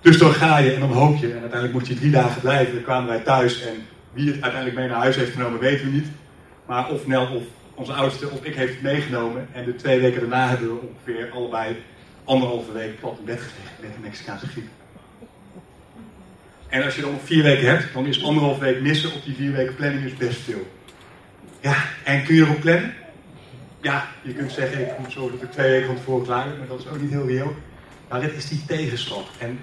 Dus 0.01 0.19
dan 0.19 0.33
ga 0.33 0.59
je 0.59 0.73
en 0.73 0.81
dan 0.81 0.93
hoop 0.93 1.17
je. 1.17 1.27
En 1.27 1.41
uiteindelijk 1.41 1.73
moet 1.73 1.87
je 1.89 1.95
drie 1.95 2.11
dagen 2.11 2.41
blijven. 2.41 2.75
Dan 2.75 2.83
kwamen 2.83 3.09
wij 3.09 3.21
thuis. 3.21 3.63
En 3.63 3.87
wie 4.13 4.27
het 4.27 4.43
uiteindelijk 4.43 4.81
mee 4.81 4.89
naar 4.89 4.99
huis 4.99 5.17
heeft 5.17 5.33
genomen, 5.33 5.61
weten 5.61 5.87
we 5.87 5.93
niet. 5.93 6.09
Maar 6.67 6.89
of 6.89 7.07
Nel 7.07 7.27
of 7.27 7.43
onze 7.75 7.93
oudste 7.93 8.31
of 8.31 8.45
ik 8.45 8.55
heeft 8.55 8.73
het 8.73 8.83
meegenomen. 8.83 9.49
En 9.53 9.65
de 9.65 9.77
twee 9.77 10.01
weken 10.01 10.21
daarna 10.21 10.49
hebben 10.49 10.69
we 10.69 10.81
ongeveer 10.81 11.31
allebei 11.31 11.83
anderhalve 12.25 12.73
week 12.73 13.01
plat 13.01 13.19
in 13.19 13.25
bed 13.25 13.41
gelegen 13.41 13.77
met 13.81 13.93
de 13.93 14.01
Mexicaanse 14.01 14.47
griep. 14.47 14.80
En 16.71 16.85
als 16.85 16.95
je 16.95 17.01
dan 17.01 17.19
vier 17.25 17.43
weken 17.43 17.69
hebt, 17.69 17.93
dan 17.93 18.07
is 18.07 18.25
anderhalve 18.25 18.61
week 18.61 18.81
missen 18.81 19.13
op 19.13 19.25
die 19.25 19.35
vier 19.35 19.53
weken 19.53 19.75
planning 19.75 20.05
is 20.05 20.17
best 20.17 20.41
veel. 20.41 20.71
Ja, 21.61 21.77
en 22.05 22.25
kun 22.25 22.35
je 22.35 22.43
erop 22.43 22.61
plannen? 22.61 22.95
Ja, 23.81 24.09
je 24.23 24.33
kunt 24.33 24.53
zeggen, 24.53 24.81
ik 24.81 24.99
moet 24.99 25.13
zorgen 25.13 25.39
dat 25.39 25.43
ik 25.43 25.53
twee 25.53 25.71
weken 25.71 25.87
van 25.87 25.97
tevoren 25.97 26.25
klaar 26.25 26.49
ben, 26.49 26.59
maar 26.59 26.67
dat 26.67 26.79
is 26.79 26.87
ook 26.87 27.01
niet 27.01 27.11
heel 27.11 27.27
reëel. 27.27 27.55
Maar 28.09 28.21
dit 28.21 28.33
is 28.33 28.49
die 28.49 28.65
tegenslag. 28.67 29.25
En 29.39 29.61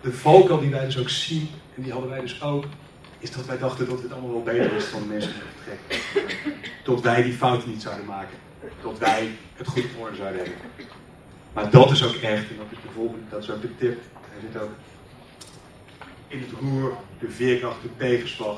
de 0.00 0.12
valkuil 0.12 0.60
die 0.60 0.70
wij 0.70 0.84
dus 0.84 0.98
ook 0.98 1.08
zien, 1.08 1.48
en 1.76 1.82
die 1.82 1.92
hadden 1.92 2.10
wij 2.10 2.20
dus 2.20 2.42
ook, 2.42 2.64
is 3.18 3.30
dat 3.30 3.46
wij 3.46 3.58
dachten 3.58 3.88
dat 3.88 4.02
het 4.02 4.12
allemaal 4.12 4.30
wel 4.30 4.42
beter 4.42 4.72
is 4.72 4.90
dan 4.90 5.08
mensen 5.08 5.32
die 5.32 5.42
vertrekken. 5.54 6.52
Tot 6.84 7.00
wij 7.00 7.22
die 7.22 7.32
fouten 7.32 7.70
niet 7.70 7.82
zouden 7.82 8.06
maken. 8.06 8.36
Tot 8.82 8.98
wij 8.98 9.28
het 9.56 9.66
goed 9.66 9.84
orde 9.98 10.16
zouden 10.16 10.38
hebben. 10.38 10.58
Maar 11.52 11.70
dat 11.70 11.90
is 11.90 12.04
ook 12.04 12.14
echt, 12.14 12.48
en 12.50 12.56
dat 12.56 12.66
is 12.70 12.78
bijvoorbeeld, 12.82 13.30
dat 13.30 13.42
is 13.42 13.50
ook 13.50 13.62
de 13.62 13.76
tip, 13.76 14.00
zit 14.40 14.62
ook 14.62 14.70
in 16.28 16.40
het 16.40 16.50
roer, 16.60 16.92
de 17.18 17.30
veerkracht, 17.30 17.82
de 17.82 17.88
tegenslag. 17.96 18.56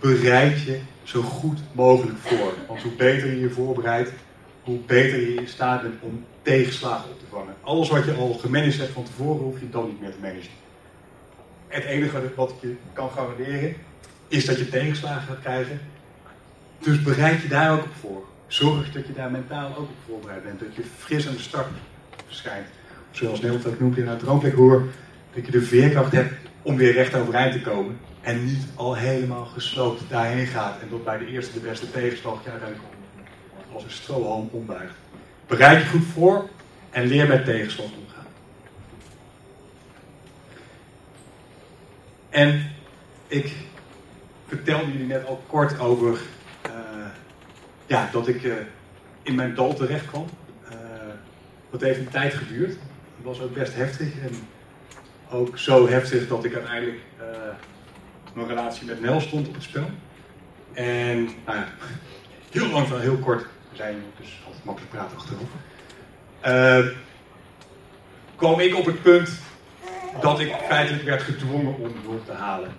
bereid 0.00 0.62
je 0.62 0.80
zo 1.02 1.22
goed 1.22 1.58
mogelijk 1.72 2.18
voor. 2.18 2.52
Want 2.66 2.82
hoe 2.82 2.92
beter 2.92 3.28
je 3.28 3.40
je 3.40 3.50
voorbereidt, 3.50 4.12
hoe 4.62 4.78
beter 4.78 5.20
je 5.20 5.34
in 5.34 5.48
staat 5.48 5.82
bent 5.82 5.94
om 6.00 6.24
tegenslagen 6.42 7.10
op 7.10 7.18
te 7.18 7.24
vangen. 7.30 7.54
Alles 7.60 7.88
wat 7.88 8.04
je 8.04 8.14
al 8.14 8.32
gemanaged 8.32 8.78
hebt 8.78 8.92
van 8.92 9.04
tevoren, 9.04 9.44
hoef 9.44 9.60
je 9.60 9.70
dan 9.70 9.86
niet 9.86 10.00
meer 10.00 10.10
te 10.10 10.18
managen. 10.20 10.50
Het 11.68 11.84
enige 11.84 12.32
wat 12.34 12.50
ik 12.50 12.56
je 12.60 12.76
kan 12.92 13.10
garanderen, 13.10 13.74
is 14.28 14.44
dat 14.44 14.58
je 14.58 14.68
tegenslagen 14.68 15.22
gaat 15.22 15.40
krijgen. 15.40 15.80
Dus 16.78 17.02
bereid 17.02 17.42
je 17.42 17.48
daar 17.48 17.72
ook 17.72 17.82
op 17.82 17.94
voor. 18.00 18.24
Zorg 18.46 18.92
dat 18.92 19.06
je 19.06 19.12
daar 19.12 19.30
mentaal 19.30 19.68
ook 19.70 19.88
op 19.88 19.96
voorbereid 20.06 20.42
bent. 20.42 20.60
Dat 20.60 20.74
je 20.74 20.82
fris 20.98 21.28
aan 21.28 21.34
de 21.34 21.40
start 21.40 21.66
verschijnt. 22.26 22.66
Zoals 23.10 23.40
Nederland 23.40 23.66
ook 23.66 23.80
noemt 23.80 23.96
in 23.96 24.08
het 24.08 24.52
hoor, 24.52 24.82
dat 25.34 25.46
je 25.46 25.52
de 25.52 25.62
veerkracht 25.62 26.12
hebt 26.12 26.32
om 26.62 26.76
weer 26.76 26.92
recht 26.92 27.14
overeind 27.14 27.52
te 27.52 27.60
komen. 27.60 27.98
En 28.20 28.44
niet 28.44 28.66
al 28.74 28.96
helemaal 28.96 29.44
gesloopt 29.44 30.02
daarheen 30.08 30.46
gaat. 30.46 30.80
En 30.80 30.88
dat 30.90 31.04
bij 31.04 31.18
de 31.18 31.26
eerste 31.26 31.52
de 31.52 31.68
beste 31.68 31.90
tegenslag 31.90 32.44
je 32.44 32.50
als 33.72 33.84
een 33.84 33.90
strohalm 33.90 34.48
ombuigt. 34.52 34.94
Bereid 35.46 35.82
je 35.82 35.88
goed 35.88 36.04
voor 36.12 36.48
en 36.90 37.06
leer 37.06 37.28
met 37.28 37.44
tegenslag 37.44 37.86
omgaan. 37.86 38.26
En 42.30 42.72
ik 43.26 43.52
vertelde 44.46 44.92
jullie 44.92 45.06
net 45.06 45.26
al 45.26 45.42
kort 45.46 45.78
over 45.78 46.18
uh, 46.66 46.72
ja, 47.86 48.08
dat 48.12 48.28
ik 48.28 48.42
uh, 48.42 48.54
in 49.22 49.34
mijn 49.34 49.54
dal 49.54 49.74
terecht 49.74 50.06
kwam. 50.06 50.26
Uh, 50.64 50.70
dat 51.70 51.80
heeft 51.80 51.98
een 51.98 52.08
tijd 52.08 52.34
geduurd. 52.34 52.70
Het 53.16 53.24
was 53.24 53.40
ook 53.40 53.54
best 53.54 53.74
heftig. 53.74 54.08
En 54.22 54.34
ook 55.30 55.58
zo 55.58 55.88
heftig 55.88 56.28
dat 56.28 56.44
ik 56.44 56.54
uiteindelijk 56.54 57.00
mijn 58.32 58.48
relatie 58.48 58.86
met 58.86 59.00
Nel 59.00 59.20
stond 59.20 59.48
op 59.48 59.54
het 59.54 59.62
spel. 59.62 59.90
En 60.72 61.24
nou 61.24 61.58
ja, 61.58 61.68
heel 62.50 62.68
lang 62.68 62.88
van 62.88 63.00
heel 63.00 63.16
kort 63.16 63.46
zijn, 63.72 63.96
dus 64.18 64.40
altijd 64.46 64.64
makkelijk 64.64 64.92
praten 64.92 65.16
achterop. 65.16 65.48
Uh, 66.46 66.96
kwam 68.36 68.60
ik 68.60 68.76
op 68.76 68.84
het 68.84 69.02
punt 69.02 69.30
dat 70.20 70.40
ik 70.40 70.54
feitelijk 70.68 71.04
werd 71.04 71.22
gedwongen 71.22 71.74
om 71.74 71.92
hulp 72.02 72.26
te 72.26 72.32
halen. 72.32 72.70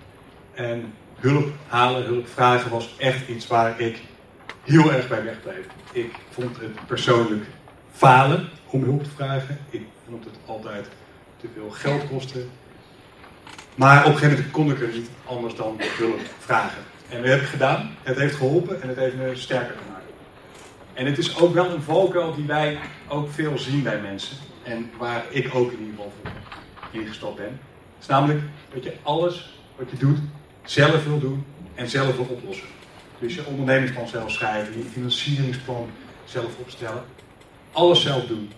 En 0.54 0.94
hulp 1.16 1.48
halen, 1.66 2.04
hulp 2.04 2.28
vragen 2.28 2.70
was 2.70 2.94
echt 2.98 3.28
iets 3.28 3.46
waar 3.46 3.80
ik 3.80 4.00
heel 4.62 4.92
erg 4.92 5.08
bij 5.08 5.24
wegbleef. 5.24 5.66
Ik 5.92 6.14
vond 6.30 6.56
het 6.60 6.86
persoonlijk 6.86 7.44
falen 7.92 8.48
om 8.66 8.82
hulp 8.82 9.04
te 9.04 9.10
vragen. 9.10 9.58
Ik 9.70 9.86
vond 10.08 10.24
het 10.24 10.34
altijd 10.46 10.88
te 11.42 11.48
veel 11.54 11.70
geld 11.70 12.08
kosten. 12.08 12.50
Maar 13.74 13.98
op 13.98 14.12
een 14.12 14.18
gegeven 14.18 14.36
moment 14.36 14.52
kon 14.52 14.70
ik 14.70 14.80
er 14.80 14.98
niet 14.98 15.10
anders 15.24 15.54
dan 15.54 15.80
hulp 15.80 16.20
vragen. 16.38 16.82
En 17.08 17.20
dat 17.20 17.30
heb 17.30 17.40
ik 17.40 17.46
gedaan. 17.46 17.96
Het 18.02 18.18
heeft 18.18 18.34
geholpen 18.34 18.82
en 18.82 18.88
het 18.88 18.96
heeft 18.96 19.16
me 19.16 19.30
sterker 19.34 19.76
gemaakt. 19.84 20.04
En 20.92 21.06
het 21.06 21.18
is 21.18 21.38
ook 21.38 21.54
wel 21.54 21.70
een 21.70 21.82
valkuil 21.82 22.34
die 22.34 22.46
wij 22.46 22.78
ook 23.08 23.30
veel 23.30 23.58
zien 23.58 23.82
bij 23.82 24.00
mensen. 24.00 24.36
En 24.62 24.90
waar 24.98 25.24
ik 25.28 25.54
ook 25.54 25.72
in 25.72 25.78
ieder 25.78 25.94
geval 25.94 26.12
voor 26.22 26.32
ingestapt 27.00 27.36
ben. 27.36 27.44
Het 27.46 28.00
is 28.00 28.06
namelijk 28.06 28.40
dat 28.74 28.84
je 28.84 28.92
alles 29.02 29.58
wat 29.76 29.90
je 29.90 29.96
doet 29.96 30.18
zelf 30.64 31.04
wil 31.04 31.18
doen 31.18 31.44
en 31.74 31.88
zelf 31.88 32.16
wil 32.16 32.26
oplossen. 32.30 32.66
Dus 33.18 33.34
je 33.34 33.46
ondernemingsplan 33.46 34.08
zelf 34.08 34.30
schrijven, 34.30 34.78
je 34.78 34.84
financieringsplan 34.84 35.90
zelf 36.24 36.58
opstellen. 36.58 37.04
Alles 37.72 38.02
zelf 38.02 38.26
doen. 38.26 38.52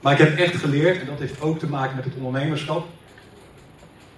Maar 0.00 0.12
ik 0.12 0.18
heb 0.18 0.38
echt 0.38 0.56
geleerd, 0.56 1.00
en 1.00 1.06
dat 1.06 1.18
heeft 1.18 1.40
ook 1.40 1.58
te 1.58 1.68
maken 1.68 1.96
met 1.96 2.04
het 2.04 2.14
ondernemerschap, 2.14 2.86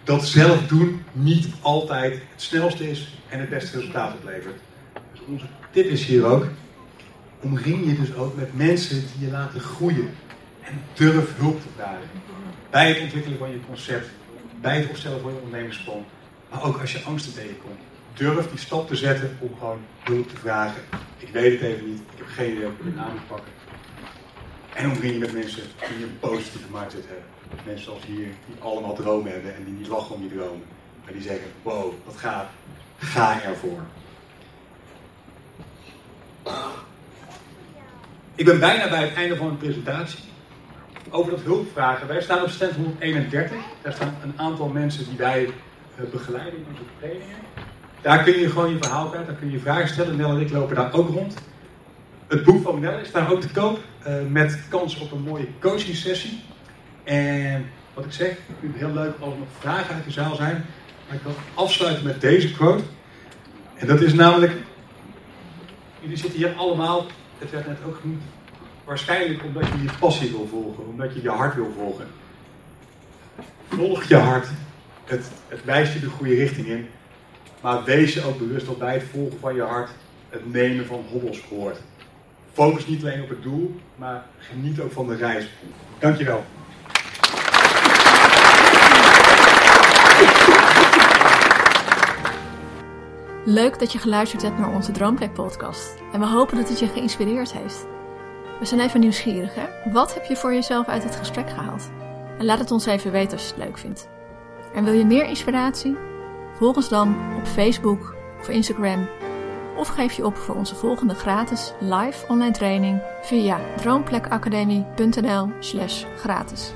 dat 0.05 0.25
zelf 0.27 0.67
doen 0.67 1.05
niet 1.13 1.49
altijd 1.61 2.13
het 2.13 2.43
snelste 2.43 2.91
is 2.91 3.19
en 3.29 3.41
het 3.41 3.49
beste 3.49 3.77
resultaat 3.77 4.15
oplevert. 4.15 4.61
Dus 5.13 5.21
onze 5.27 5.47
tip 5.71 5.87
is 5.87 6.05
hier 6.05 6.25
ook, 6.25 6.47
omring 7.41 7.87
je 7.87 7.95
dus 7.95 8.15
ook 8.15 8.37
met 8.37 8.57
mensen 8.57 8.97
die 8.97 9.27
je 9.27 9.33
laten 9.33 9.61
groeien. 9.61 10.11
En 10.61 10.83
durf 10.95 11.37
hulp 11.37 11.63
te 11.63 11.69
vragen. 11.77 12.09
Bij 12.71 12.89
het 12.89 13.01
ontwikkelen 13.01 13.39
van 13.39 13.51
je 13.51 13.61
concept, 13.67 14.09
bij 14.61 14.81
het 14.81 14.89
opstellen 14.89 15.21
van 15.21 15.33
je 15.33 15.39
ondernemingsplan. 15.43 16.05
Maar 16.51 16.65
ook 16.65 16.81
als 16.81 16.93
je 16.93 17.03
angsten 17.03 17.35
tegenkomt. 17.35 17.81
Durf 18.15 18.49
die 18.49 18.59
stap 18.59 18.89
te 18.89 18.97
zetten 18.97 19.37
om 19.39 19.51
gewoon 19.59 19.81
hulp 20.03 20.29
te 20.29 20.37
vragen. 20.37 20.83
Ik 21.19 21.29
weet 21.29 21.61
het 21.61 21.71
even 21.71 21.89
niet, 21.89 21.99
ik 21.99 22.19
heb 22.19 22.27
geen 22.27 22.51
idee 22.51 22.65
hoe 22.65 22.73
ik 22.73 22.95
het 22.95 23.05
aan 23.05 23.13
moet 23.13 23.27
pakken. 23.29 23.62
En 24.75 24.91
omring 24.91 25.13
je 25.13 25.19
met 25.19 25.33
mensen 25.33 25.63
die 25.97 26.05
een 26.05 26.19
positieve 26.21 26.67
mindset 26.71 27.05
hebben. 27.07 27.25
Mensen 27.65 27.85
zoals 27.85 28.05
hier, 28.05 28.27
die 28.47 28.57
allemaal 28.59 28.95
dromen 28.95 29.33
hebben 29.33 29.55
en 29.55 29.65
die 29.65 29.75
niet 29.75 29.89
lachen 29.89 30.15
om 30.15 30.23
je 30.23 30.35
dromen. 30.35 30.65
Maar 31.05 31.13
die 31.13 31.23
zeggen, 31.23 31.47
wow, 31.63 31.93
wat 32.05 32.17
gaaf, 32.17 32.47
ga 32.99 33.43
ervoor. 33.43 33.81
Ik 38.35 38.45
ben 38.45 38.61
bijna 38.61 38.89
bij 38.89 39.03
het 39.03 39.15
einde 39.15 39.37
van 39.37 39.47
mijn 39.47 39.59
presentatie. 39.59 40.25
Over 41.11 41.31
dat 41.31 41.41
hulpvragen. 41.41 42.07
Wij 42.07 42.23
staan 42.23 42.43
op 42.43 42.49
stand 42.49 42.73
131. 42.73 43.57
Daar 43.83 43.93
staan 43.93 44.15
een 44.23 44.35
aantal 44.37 44.69
mensen 44.69 45.09
die 45.09 45.19
wij 45.19 45.45
eh, 45.45 46.05
begeleiden 46.11 46.59
in 46.59 46.67
onze 46.71 46.83
trainingen. 46.99 47.37
Daar 48.01 48.23
kun 48.23 48.39
je 48.39 48.51
gewoon 48.51 48.71
je 48.71 48.79
verhaal 48.81 49.09
kwijt, 49.09 49.27
daar 49.27 49.35
kun 49.35 49.51
je 49.51 49.59
vragen 49.59 49.89
stellen. 49.89 50.17
Nel 50.17 50.31
en 50.31 50.41
ik 50.41 50.51
lopen 50.51 50.77
daar 50.77 50.93
ook 50.93 51.09
rond. 51.09 51.35
Het 52.33 52.45
boek 52.45 52.63
van 52.63 52.81
Nel 52.81 52.99
is 52.99 53.13
daar 53.13 53.33
ook 53.33 53.41
te 53.41 53.51
koop. 53.51 53.79
Uh, 54.07 54.15
met 54.29 54.61
kans 54.69 54.99
op 54.99 55.13
een 55.13 55.23
mooie 55.23 55.47
coaching 55.61 55.97
sessie. 55.97 56.41
En 57.05 57.67
wat 57.95 58.05
ik 58.05 58.13
zeg, 58.13 58.31
ik 58.31 58.55
vind 58.61 58.73
het 58.73 58.83
heel 58.83 58.93
leuk 58.95 59.13
als 59.19 59.33
er 59.33 59.39
nog 59.39 59.49
vragen 59.59 59.95
uit 59.95 60.05
de 60.05 60.11
zaal 60.11 60.35
zijn. 60.35 60.65
Maar 61.07 61.17
ik 61.17 61.23
wil 61.23 61.35
afsluiten 61.55 62.05
met 62.05 62.21
deze 62.21 62.53
quote. 62.53 62.83
En 63.75 63.87
dat 63.87 64.01
is 64.01 64.13
namelijk 64.13 64.53
jullie 66.01 66.17
zitten 66.17 66.39
hier 66.39 66.55
allemaal, 66.55 67.07
het 67.39 67.51
werd 67.51 67.67
net 67.67 67.79
ook 67.87 67.97
genoemd, 68.01 68.23
waarschijnlijk 68.85 69.45
omdat 69.45 69.67
je 69.67 69.83
je 69.83 69.99
passie 70.01 70.31
wil 70.31 70.49
volgen, 70.51 70.87
omdat 70.87 71.15
je 71.15 71.23
je 71.23 71.31
hart 71.31 71.55
wil 71.55 71.73
volgen. 71.77 72.07
Volg 73.69 74.05
je 74.05 74.17
hart. 74.17 74.49
Het, 75.05 75.31
het 75.49 75.65
wijst 75.65 75.93
je 75.93 76.01
de 76.01 76.07
goede 76.07 76.35
richting 76.35 76.67
in. 76.67 76.89
Maar 77.61 77.85
wees 77.85 78.15
je 78.15 78.25
ook 78.25 78.39
bewust 78.39 78.67
dat 78.67 78.79
bij 78.79 78.95
het 78.95 79.05
volgen 79.13 79.39
van 79.39 79.55
je 79.55 79.63
hart 79.63 79.91
het 80.29 80.53
nemen 80.53 80.87
van 80.87 81.05
hobbels 81.11 81.41
hoort. 81.41 81.79
Focus 82.53 82.87
niet 82.87 83.03
alleen 83.03 83.23
op 83.23 83.29
het 83.29 83.43
doel, 83.43 83.75
maar 83.97 84.27
geniet 84.39 84.81
ook 84.81 84.93
van 84.93 85.07
de 85.07 85.17
reis. 85.17 85.49
Dankjewel. 85.99 86.45
Leuk 93.45 93.79
dat 93.79 93.93
je 93.93 93.99
geluisterd 93.99 94.43
hebt 94.43 94.59
naar 94.59 94.75
onze 94.75 94.93
Droomplek 94.93 95.33
podcast. 95.33 95.95
En 96.13 96.21
we 96.21 96.27
hopen 96.27 96.57
dat 96.57 96.69
het 96.69 96.79
je 96.79 96.87
geïnspireerd 96.87 97.53
heeft. 97.53 97.87
We 98.59 98.65
zijn 98.65 98.81
even 98.81 99.01
nieuwsgierig, 99.01 99.55
hè? 99.55 99.93
Wat 99.93 100.15
heb 100.15 100.25
je 100.25 100.37
voor 100.37 100.55
jezelf 100.55 100.87
uit 100.87 101.05
het 101.05 101.17
gesprek 101.17 101.51
gehaald? 101.51 101.91
En 102.39 102.45
laat 102.45 102.59
het 102.59 102.71
ons 102.71 102.87
even 102.87 103.13
weten 103.13 103.33
als 103.33 103.47
je 103.49 103.55
het 103.55 103.65
leuk 103.65 103.79
vindt. 103.79 104.09
En 104.75 104.85
wil 104.85 104.93
je 104.93 105.05
meer 105.05 105.25
inspiratie? 105.25 105.97
Volg 106.53 106.77
ons 106.77 106.89
dan 106.89 107.17
op 107.37 107.47
Facebook 107.47 108.15
of 108.41 108.49
Instagram. 108.49 109.09
Of 109.77 109.89
geef 109.89 110.13
je 110.13 110.25
op 110.25 110.37
voor 110.37 110.55
onze 110.55 110.75
volgende 110.75 111.15
gratis 111.15 111.73
live 111.81 112.27
online 112.29 112.53
training 112.53 113.03
via 113.23 113.61
droomplekacademie.nl 113.77 115.49
slash 115.61 116.05
gratis. 116.17 116.73